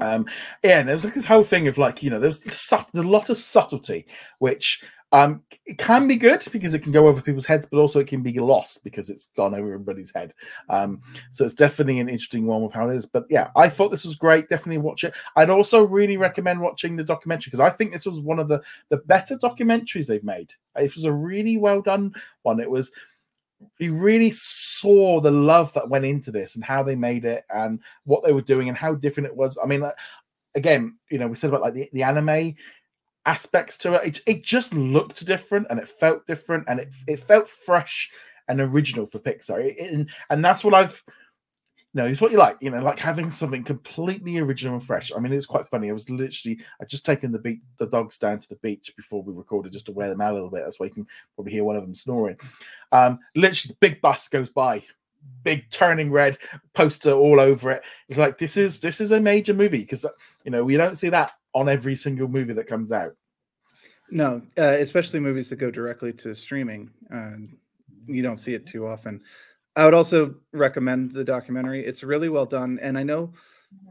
[0.00, 0.26] Um,
[0.62, 3.30] yeah, and there's like this whole thing of like, you know, there's, there's a lot
[3.30, 4.06] of subtlety,
[4.40, 4.82] which
[5.14, 8.08] um, it can be good because it can go over people's heads, but also it
[8.08, 10.34] can be lost because it's gone over everybody's head.
[10.68, 11.00] Um,
[11.30, 13.06] so it's definitely an interesting one with how it is.
[13.06, 14.48] But yeah, I thought this was great.
[14.48, 15.14] Definitely watch it.
[15.36, 18.60] I'd also really recommend watching the documentary because I think this was one of the
[18.88, 20.52] the better documentaries they've made.
[20.76, 22.12] It was a really well done
[22.42, 22.58] one.
[22.58, 22.90] It was
[23.78, 27.78] you really saw the love that went into this and how they made it and
[28.02, 29.56] what they were doing and how different it was.
[29.62, 29.88] I mean,
[30.56, 32.56] again, you know, we said about like the, the anime
[33.26, 34.06] aspects to it.
[34.06, 34.20] it.
[34.26, 38.10] It just looked different and it felt different and it, it felt fresh
[38.48, 39.64] and original for Pixar.
[39.64, 41.02] It, it, and that's what I've
[41.96, 45.12] no, it's what you like, you know, like having something completely original and fresh.
[45.16, 45.88] I mean, it's quite funny.
[45.88, 49.22] I was literally, I just taken the beat, the dogs down to the beach before
[49.22, 50.64] we recorded just to wear them out a little bit.
[50.64, 51.06] That's why you can
[51.36, 52.36] probably hear one of them snoring.
[52.90, 54.82] Um, literally, the big bus goes by,
[55.42, 56.38] big turning red
[56.72, 57.84] poster all over it.
[58.08, 60.04] It's like this is this is a major movie because
[60.44, 63.14] you know we don't see that on every single movie that comes out.
[64.10, 66.90] No, uh, especially movies that go directly to streaming.
[67.12, 67.32] Uh,
[68.06, 69.22] you don't see it too often.
[69.76, 71.84] I would also recommend the documentary.
[71.84, 73.32] It's really well done, and I know,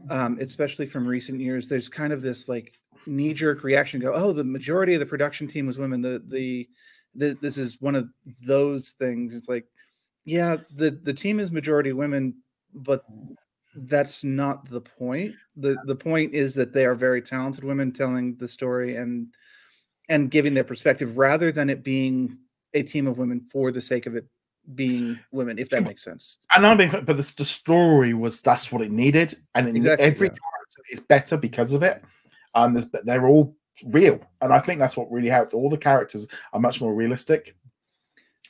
[0.08, 4.00] um, especially from recent years, there's kind of this like knee jerk reaction.
[4.00, 6.00] Go, oh, the majority of the production team was women.
[6.00, 6.68] The, the
[7.14, 8.08] the this is one of
[8.46, 9.34] those things.
[9.34, 9.66] It's like,
[10.24, 12.34] yeah, the the team is majority women,
[12.74, 13.04] but
[13.76, 15.34] that's not the point.
[15.56, 19.28] the The point is that they are very talented women telling the story and
[20.08, 22.38] and giving their perspective, rather than it being
[22.74, 24.26] a team of women for the sake of it
[24.74, 26.38] being women, if that makes sense.
[26.54, 30.28] And I mean, but the, the story was that's what it needed, and exactly, every
[30.28, 30.34] yeah.
[30.34, 32.02] character is better because of it.
[32.54, 33.56] Um, they're all
[33.86, 35.52] real, and I think that's what really helped.
[35.52, 37.56] All the characters are much more realistic.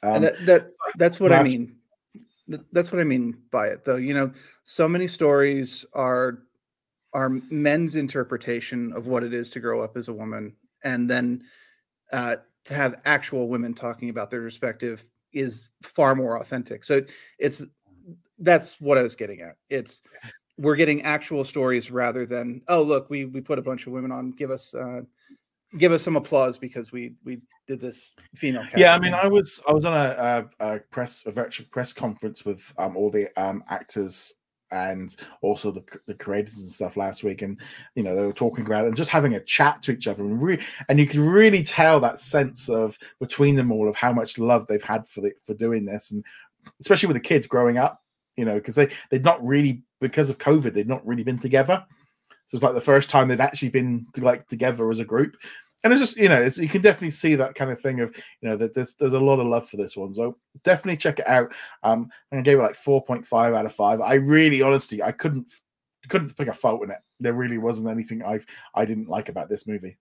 [0.02, 1.76] Um, and that, that that's what that's, I mean.
[2.72, 3.96] That's what I mean by it, though.
[3.96, 4.32] You know,
[4.64, 6.40] so many stories are
[7.12, 11.42] are men's interpretation of what it is to grow up as a woman, and then
[12.12, 16.84] uh, to have actual women talking about their respective is far more authentic.
[16.84, 17.02] So
[17.38, 17.64] it's
[18.38, 19.56] that's what I was getting at.
[19.70, 20.02] It's
[20.58, 24.12] we're getting actual stories rather than oh look we we put a bunch of women
[24.12, 25.00] on give us uh
[25.78, 28.78] give us some applause because we we did this female cast.
[28.78, 31.92] yeah i mean i was i was on a, a, a press a virtual press
[31.92, 34.34] conference with um all the um actors
[34.70, 37.60] and also the, the creators and stuff last week and
[37.94, 40.24] you know they were talking about it and just having a chat to each other
[40.24, 44.12] and really and you could really tell that sense of between them all of how
[44.12, 46.24] much love they've had for the for doing this and
[46.80, 48.02] especially with the kids growing up
[48.36, 51.84] you know because they they'd not really because of covid they'd not really been together
[52.48, 55.36] so it's like the first time they'd actually been like together as a group
[55.84, 58.48] and it's just you know you can definitely see that kind of thing of you
[58.48, 60.12] know that there's there's a lot of love for this one.
[60.12, 61.52] So definitely check it out.
[61.82, 65.52] Um and i gave it like 4.5 out of 5 i really honestly i couldn't
[66.08, 66.98] couldn't pick a fault in it.
[67.20, 69.96] There really wasn't anything i've i didn't like about this movie.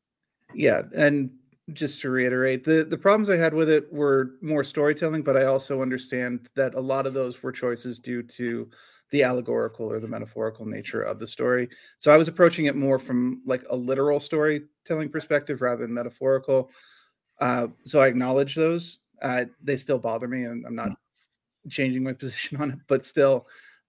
[0.55, 1.29] Yeah and
[1.71, 5.45] just to reiterate the the problems i had with it were more storytelling but i
[5.45, 8.69] also understand that a lot of those were choices due to
[9.13, 11.69] the allegorical or the metaphorical nature of the story.
[11.99, 16.71] So I was approaching it more from like a literal storytelling perspective rather than metaphorical.
[17.39, 18.97] Uh, so I acknowledge those.
[19.21, 20.89] Uh, they still bother me, and I'm not
[21.69, 22.79] changing my position on it.
[22.87, 23.45] But still,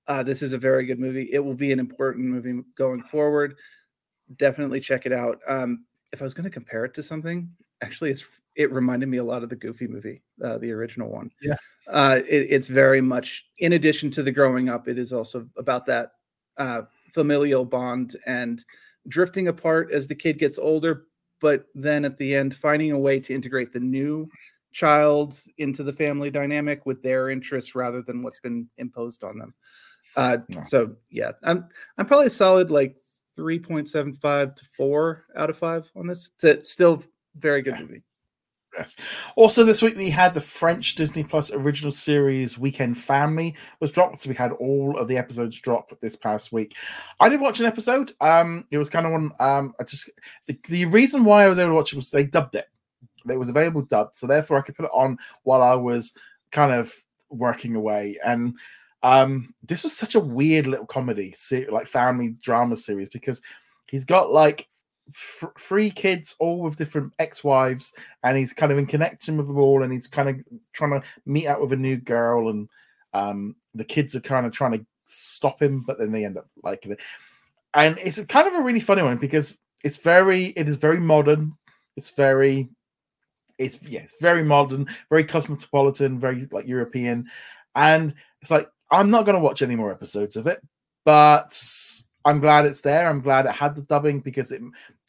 [0.08, 1.30] uh, this is a very good movie.
[1.32, 3.56] It will be an important movie going forward.
[4.36, 5.40] Definitely check it out.
[5.48, 7.48] Um, if I was going to compare it to something,
[7.80, 11.30] actually, it's it reminded me a lot of the Goofy movie, uh, the original one.
[11.42, 11.56] Yeah,
[11.88, 14.88] uh, it, it's very much in addition to the growing up.
[14.88, 16.12] It is also about that
[16.56, 16.82] uh,
[17.12, 18.64] familial bond and
[19.08, 21.04] drifting apart as the kid gets older,
[21.40, 24.28] but then at the end finding a way to integrate the new
[24.72, 29.54] child into the family dynamic with their interests rather than what's been imposed on them.
[30.16, 30.60] Uh, yeah.
[30.62, 31.66] So yeah, I'm
[31.98, 32.98] I'm probably a solid like
[33.36, 36.30] 3.75 to 4 out of 5 on this.
[36.42, 37.02] It's still
[37.36, 37.80] very good yeah.
[37.80, 38.02] movie.
[38.76, 38.96] Yes.
[39.36, 44.20] Also, this week we had the French Disney Plus original series Weekend Family was dropped.
[44.20, 46.74] So we had all of the episodes drop this past week.
[47.20, 48.12] I did watch an episode.
[48.20, 49.30] Um, it was kind of one.
[49.38, 50.10] Um, I just
[50.46, 52.66] the, the reason why I was able to watch it was they dubbed it.
[53.28, 56.12] It was available dubbed, so therefore I could put it on while I was
[56.50, 56.92] kind of
[57.30, 58.18] working away.
[58.24, 58.54] And
[59.02, 61.34] um, this was such a weird little comedy,
[61.70, 63.40] like family drama series, because
[63.88, 64.68] he's got like
[65.58, 67.92] three kids, all with different ex-wives,
[68.22, 70.36] and he's kind of in connection with them all, and he's kind of
[70.72, 72.68] trying to meet out with a new girl, and
[73.12, 76.48] um, the kids are kind of trying to stop him, but then they end up
[76.62, 77.00] liking it.
[77.74, 81.52] And it's kind of a really funny one because it's very, it is very modern.
[81.96, 82.68] It's very,
[83.58, 87.28] it's yeah, it's very modern, very cosmopolitan, very like European,
[87.74, 90.60] and it's like I'm not going to watch any more episodes of it,
[91.04, 91.56] but
[92.24, 93.08] I'm glad it's there.
[93.08, 94.62] I'm glad it had the dubbing because it,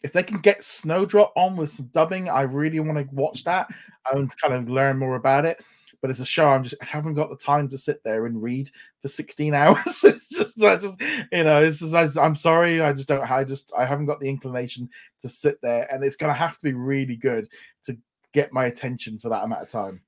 [0.06, 3.68] if they can get Snowdrop on with some dubbing, I really want to watch that
[4.14, 5.66] and kind of learn more about it.
[6.00, 8.40] But it's a show, I'm just I haven't got the time to sit there and
[8.40, 8.70] read
[9.02, 10.04] for 16 hours.
[10.04, 13.44] it's just, I just, you know, it's just, I, am sorry, I just don't, I
[13.44, 14.88] just, I haven't got the inclination
[15.22, 17.50] to sit there, and it's going to have to be really good
[17.86, 17.98] to
[18.32, 20.02] get my attention for that amount of time.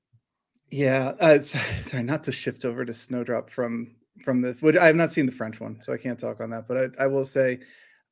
[0.70, 4.96] Yeah, uh, sorry, not to shift over to Snowdrop from from this, which I have
[4.96, 6.68] not seen the French one, so I can't talk on that.
[6.68, 7.58] But I, I will say,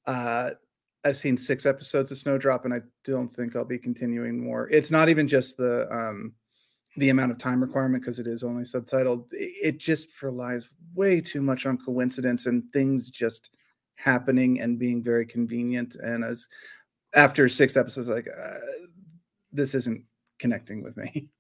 [0.07, 0.51] uh,
[1.07, 4.69] I've seen six episodes of Snowdrop, and I don't think I'll be continuing more.
[4.71, 6.35] It's not even just the um,
[6.97, 9.27] the amount of time requirement because it is only subtitled.
[9.31, 13.51] It just relies way too much on coincidence and things just
[13.95, 15.95] happening and being very convenient.
[15.95, 16.49] And as
[17.15, 18.55] after six episodes, like uh,
[19.53, 20.03] this isn't
[20.39, 21.29] connecting with me.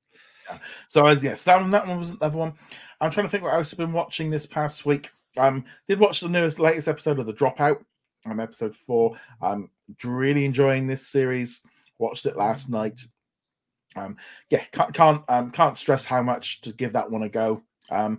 [0.91, 2.53] So uh, yes, that one that one was another one.
[3.01, 5.11] I'm trying to think what else I've been watching this past week.
[5.37, 7.83] Um, did watch the newest latest episode of The Dropout.
[8.31, 9.19] I'm episode four.
[9.41, 9.71] I'm
[10.05, 11.63] really enjoying this series.
[11.99, 13.01] Watched it last night.
[13.97, 14.17] Um,
[14.51, 17.63] yeah, can't can't um, can't stress how much to give that one a go.
[17.91, 18.19] Um,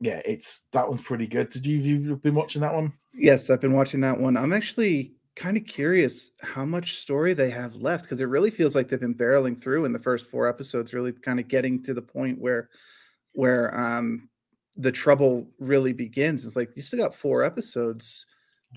[0.00, 1.50] yeah, it's that one's pretty good.
[1.50, 2.92] Did you you been watching that one?
[3.14, 4.36] Yes, I've been watching that one.
[4.36, 8.74] I'm actually kind of curious how much story they have left because it really feels
[8.74, 11.94] like they've been barreling through in the first four episodes, really kind of getting to
[11.94, 12.68] the point where
[13.34, 14.28] where um
[14.76, 16.44] the trouble really begins.
[16.44, 18.26] It's like you still got four episodes,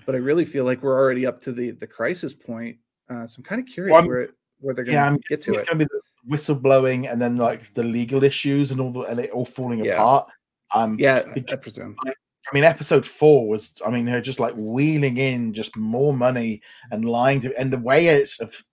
[0.04, 2.76] but I really feel like we're already up to the the crisis point.
[3.08, 4.30] Uh, so I'm kind of curious well, where it,
[4.60, 5.68] where they're going to yeah, get to it's it.
[5.68, 9.20] going to be the whistleblowing and then like the legal issues and all the and
[9.20, 9.94] it all falling yeah.
[9.94, 10.28] apart.
[10.74, 11.96] Um, yeah, I, I presume.
[12.04, 16.12] I, I mean, episode four was, I mean, they're just like wheeling in just more
[16.12, 18.64] money and lying to, and the way it's of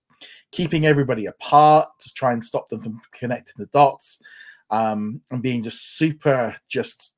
[0.51, 4.21] keeping everybody apart to try and stop them from connecting the dots,
[4.69, 7.15] um, and being just super, just,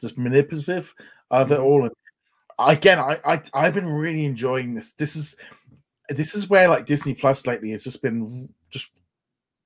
[0.00, 0.94] just manipulative
[1.30, 1.64] of it mm-hmm.
[1.64, 1.82] all.
[1.82, 1.92] And
[2.58, 4.92] again, I, I, I've been really enjoying this.
[4.94, 5.36] This is,
[6.08, 8.90] this is where like Disney Plus lately has just been just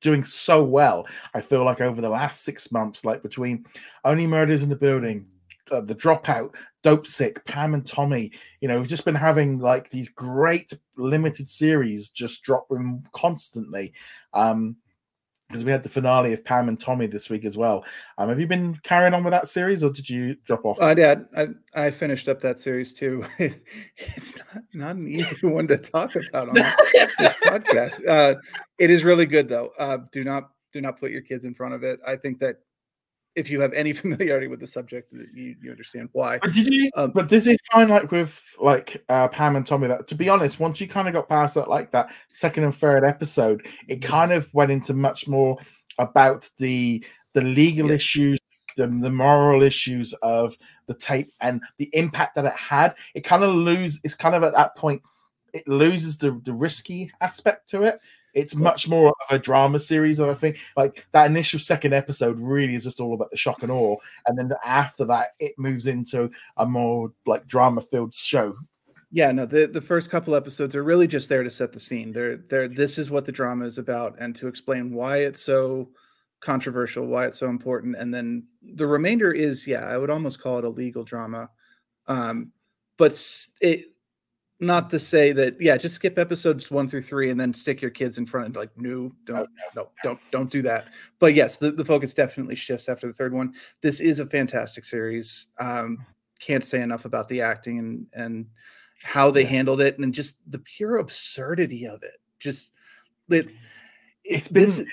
[0.01, 1.07] doing so well.
[1.35, 3.67] I feel like over the last six months, like between
[4.05, 5.27] Only Murders in the Building
[5.71, 8.33] uh, the dropout, Dopesick, Pam and Tommy.
[8.61, 13.93] You know, we've just been having like these great limited series just dropping constantly.
[14.35, 14.77] Um,
[15.49, 17.85] because we had the finale of Pam and Tommy this week as well.
[18.19, 20.81] Um, have you been carrying on with that series, or did you drop off?
[20.81, 21.25] I did.
[21.37, 23.25] I, I finished up that series too.
[23.39, 26.75] it's not, not an easy one to talk about on this,
[27.19, 28.07] this podcast.
[28.07, 28.35] Uh,
[28.79, 29.71] it is really good though.
[29.79, 31.99] Uh, do not do not put your kids in front of it.
[32.07, 32.57] I think that
[33.39, 36.39] if you have any familiarity with the subject, you, you understand why.
[36.39, 36.91] But did you?
[36.97, 40.29] Um, but did it find like with like uh, Pam and Tommy that, to be
[40.29, 44.03] honest, once you kind of got past that, like that second and third episode, it
[44.03, 45.57] kind of went into much more
[45.99, 47.95] about the the legal yeah.
[47.95, 48.39] issues,
[48.77, 52.95] the, the moral issues of the tape and the impact that it had.
[53.15, 54.01] It kind of lose.
[54.05, 55.03] It's kind of at that point,
[55.55, 58.01] it loses the the risky aspect to it
[58.35, 60.59] it's much more of a drama series, I think.
[60.77, 64.39] Like that initial second episode really is just all about the shock and awe, and
[64.39, 68.57] then after that, it moves into a more like drama-filled show.
[69.11, 72.13] Yeah, no, the, the first couple episodes are really just there to set the scene.
[72.13, 75.89] They're they're this is what the drama is about, and to explain why it's so
[76.41, 80.59] controversial, why it's so important, and then the remainder is, yeah, I would almost call
[80.59, 81.49] it a legal drama.
[82.07, 82.53] Um,
[82.99, 83.13] but
[83.61, 83.87] it
[84.61, 87.91] not to say that yeah just skip episodes one through three and then stick your
[87.91, 90.87] kids in front and like no don't no don't don't do that.
[91.19, 93.55] But yes the, the focus definitely shifts after the third one.
[93.81, 95.47] This is a fantastic series.
[95.59, 96.05] Um
[96.41, 98.47] can't say enough about the acting and and
[99.03, 102.21] how they handled it and just the pure absurdity of it.
[102.41, 102.73] Just
[103.29, 103.49] it,
[104.25, 104.85] it's been this,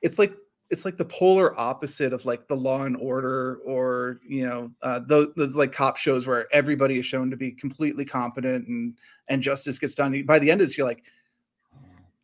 [0.00, 0.34] it's like
[0.72, 5.00] it's like the polar opposite of like the law and order or you know uh,
[5.06, 8.96] those, those like cop shows where everybody is shown to be completely competent and
[9.28, 11.04] and justice gets done by the end of it you're like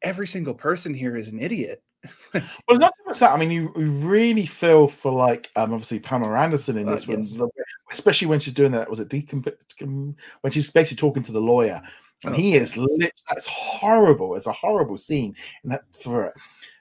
[0.00, 1.82] every single person here is an idiot
[2.32, 3.32] well, not so much that.
[3.32, 7.08] I mean, you, you really feel for like um obviously Pamela Anderson in uh, this
[7.08, 7.50] uh, one,
[7.90, 8.88] especially when she's doing that.
[8.88, 9.52] Was it decom-
[10.40, 11.82] when she's basically talking to the lawyer,
[12.22, 13.20] and oh, he is lit.
[13.28, 14.36] That's horrible.
[14.36, 15.34] It's a horrible scene,
[15.64, 16.32] and that for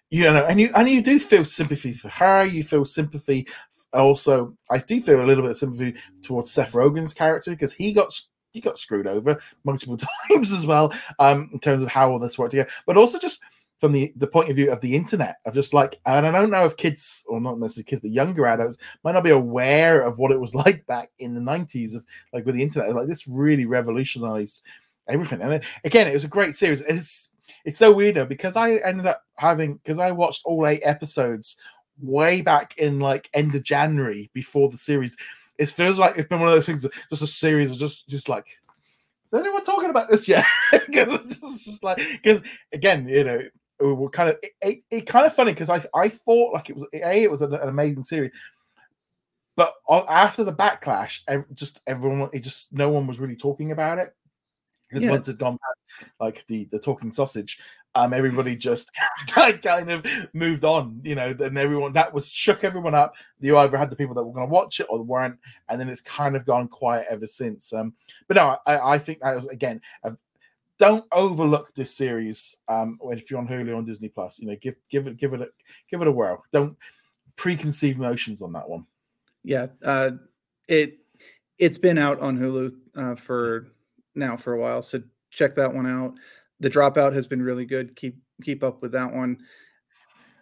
[0.09, 2.45] you know, and you and you do feel sympathy for her.
[2.45, 3.47] You feel sympathy.
[3.93, 7.93] Also, I do feel a little bit of sympathy towards Seth Rogen's character because he
[7.93, 8.19] got
[8.51, 9.97] he got screwed over multiple
[10.29, 12.69] times as well um, in terms of how all this worked together.
[12.85, 13.41] But also just
[13.79, 16.49] from the, the point of view of the internet of just like and I don't
[16.49, 20.17] know if kids or not necessarily kids but younger adults might not be aware of
[20.17, 23.27] what it was like back in the 90s of like with the internet like this
[23.27, 24.63] really revolutionized
[25.07, 27.29] everything and it, again it was a great series it's
[27.65, 31.57] it's so weird though because I ended up having because I watched all eight episodes
[32.01, 35.15] way back in like end of January before the series.
[35.57, 38.29] It feels like it's been one of those things, just a series of just just
[38.29, 38.47] like
[39.33, 40.45] is anyone talking about this yet?
[40.71, 42.41] Because it's just, just like because
[42.71, 43.41] again, you know,
[43.79, 46.75] we're kind of it, it, it kind of funny because I I thought like it
[46.75, 48.31] was a it was an, an amazing series,
[49.55, 51.19] but after the backlash,
[51.53, 54.13] just everyone it just no one was really talking about it
[54.87, 55.11] because yeah.
[55.11, 57.59] once it gone past like the the talking sausage
[57.95, 58.91] um everybody just
[59.27, 63.15] kind of moved on you know then everyone that was shook everyone up.
[63.39, 65.37] You either had the people that were going to watch it or weren't
[65.69, 67.93] and then it's kind of gone quiet ever since um
[68.27, 70.13] but no i i think that was again a,
[70.79, 74.75] don't overlook this series um if you're on hulu on disney plus you know give
[74.89, 75.49] give it give it a
[75.89, 76.43] give it a whirl.
[76.51, 76.77] Don't
[77.35, 78.85] preconceived notions on that one.
[79.43, 80.11] Yeah uh
[80.67, 80.99] it
[81.57, 83.67] it's been out on hulu uh, for
[84.17, 84.81] now for a while.
[84.81, 86.15] So check that one out.
[86.59, 87.95] The dropout has been really good.
[87.95, 89.37] Keep keep up with that one.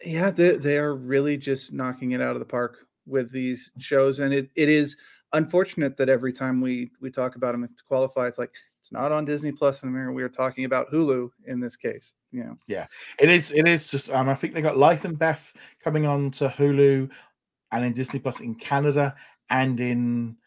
[0.03, 4.19] Yeah, they, they are really just knocking it out of the park with these shows,
[4.19, 4.97] and it, it is
[5.33, 9.11] unfortunate that every time we we talk about them to qualify, it's like it's not
[9.11, 10.13] on Disney Plus in America.
[10.13, 12.13] We are talking about Hulu in this case.
[12.31, 12.87] Yeah, yeah,
[13.19, 13.51] it is.
[13.51, 14.11] It is just.
[14.11, 15.53] Um, I think they got Life and Beth
[15.83, 17.09] coming on to Hulu,
[17.71, 19.15] and in Disney Plus in Canada
[19.49, 20.37] and in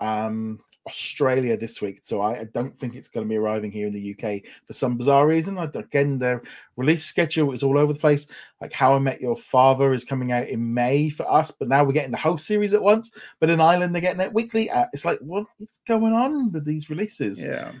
[0.00, 3.86] um Australia this week, so I, I don't think it's going to be arriving here
[3.86, 5.58] in the UK for some bizarre reason.
[5.58, 6.42] I, again, their
[6.76, 8.26] release schedule is all over the place.
[8.60, 11.84] Like How I Met Your Father is coming out in May for us, but now
[11.84, 13.10] we're getting the whole series at once.
[13.40, 14.70] But in Ireland, they're getting it weekly.
[14.92, 17.44] It's like, what is going on with these releases?
[17.44, 17.72] Yeah.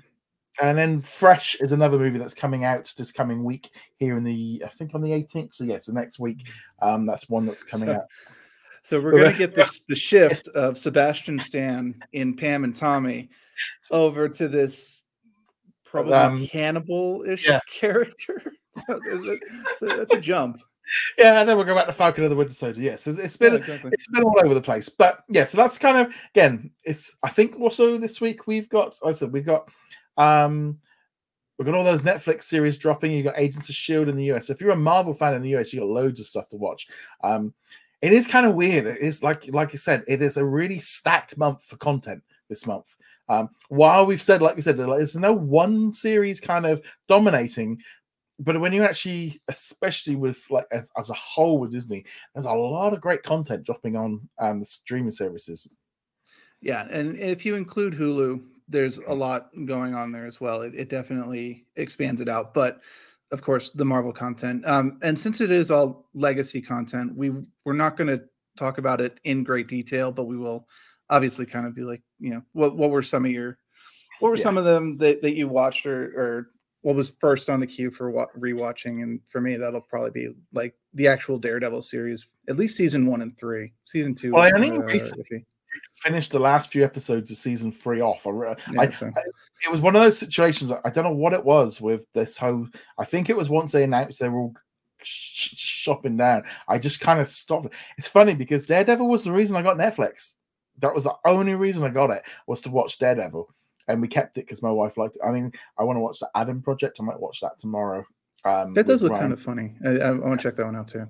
[0.60, 4.62] And then Fresh is another movie that's coming out this coming week here in the,
[4.64, 5.54] I think on the 18th.
[5.54, 6.48] So, yes, the next week.
[6.82, 8.06] Um, that's one that's coming so, out.
[8.82, 13.30] So we're going to get this the shift of Sebastian Stan in Pam and Tommy
[13.90, 15.04] over to this
[15.84, 17.60] probably um, cannibal-ish yeah.
[17.70, 18.52] character.
[18.86, 19.00] so,
[19.78, 20.58] so that's a jump.
[21.18, 22.80] Yeah, and then we'll go back to Falcon of the Winter Soldier.
[22.80, 23.90] Yes, it's, it's been yeah, exactly.
[23.92, 25.44] it's been all over the place, but yeah.
[25.44, 26.70] So that's kind of again.
[26.84, 28.98] It's I think also this week we've got.
[29.04, 29.68] I said we've got
[30.16, 30.78] um
[31.58, 33.10] We've got all those Netflix series dropping.
[33.10, 34.48] You've got Agents of Shield in the US.
[34.48, 36.86] If you're a Marvel fan in the US, you got loads of stuff to watch.
[37.24, 37.52] Um,
[38.00, 38.86] it is kind of weird.
[38.86, 42.66] It is like like you said, it is a really stacked month for content this
[42.66, 42.96] month.
[43.28, 47.78] Um, while we've said, like we said, there's no one series kind of dominating,
[48.38, 52.52] but when you actually, especially with like as, as a whole with Disney, there's a
[52.52, 55.68] lot of great content dropping on um, the streaming services.
[56.60, 60.62] Yeah, and if you include Hulu, there's a lot going on there as well.
[60.62, 62.80] It, it definitely expands it out, but
[63.30, 64.66] of course, the Marvel content.
[64.66, 67.32] Um, and since it is all legacy content, we
[67.64, 68.24] we're not going to
[68.56, 70.66] talk about it in great detail, but we will
[71.10, 73.58] obviously kind of be like, you know, what what were some of your,
[74.20, 74.42] what were yeah.
[74.42, 76.50] some of them that, that you watched or or
[76.82, 79.02] what was first on the queue for what rewatching?
[79.02, 83.20] And for me, that'll probably be like the actual Daredevil series, at least season one
[83.20, 83.72] and three.
[83.84, 84.32] Season two.
[84.32, 84.86] Well, I think uh,
[85.96, 88.26] finished the last few episodes of season three off.
[88.26, 88.30] I,
[88.72, 89.06] yeah, I, so.
[89.06, 89.20] I,
[89.64, 90.72] it was one of those situations.
[90.72, 92.68] I don't know what it was with this whole.
[92.98, 94.54] I think it was once they announced they were all
[95.02, 96.44] sh- shopping down.
[96.68, 97.74] I just kind of stopped.
[97.96, 100.36] It's funny because Daredevil was the reason I got Netflix.
[100.78, 103.48] That was the only reason I got it was to watch Daredevil,
[103.88, 105.22] and we kept it because my wife liked it.
[105.26, 106.98] I mean, I want to watch the Adam Project.
[107.00, 108.04] I might watch that tomorrow.
[108.44, 109.22] Um, that does look Ryan.
[109.22, 109.74] kind of funny.
[109.84, 111.08] I, I want to check that one out too.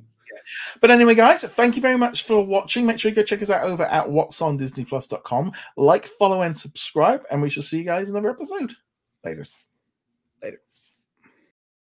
[0.81, 2.87] But anyway, guys, thank you very much for watching.
[2.87, 5.53] Make sure you go check us out over at what's on disneyplus.com.
[5.77, 8.75] Like, follow, and subscribe, and we shall see you guys in another episode.
[9.25, 9.61] Laters.
[10.43, 10.61] Later.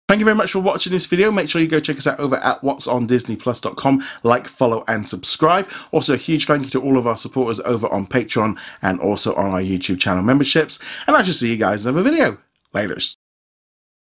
[0.08, 1.30] Thank you very much for watching this video.
[1.30, 4.04] Make sure you go check us out over at what'sondisneyplus.com.
[4.24, 5.68] Like, follow, and subscribe.
[5.92, 9.34] Also, a huge thank you to all of our supporters over on Patreon and also
[9.36, 10.78] on our YouTube channel memberships.
[11.06, 12.38] And I shall see you guys in another video.
[12.74, 13.16] Laters.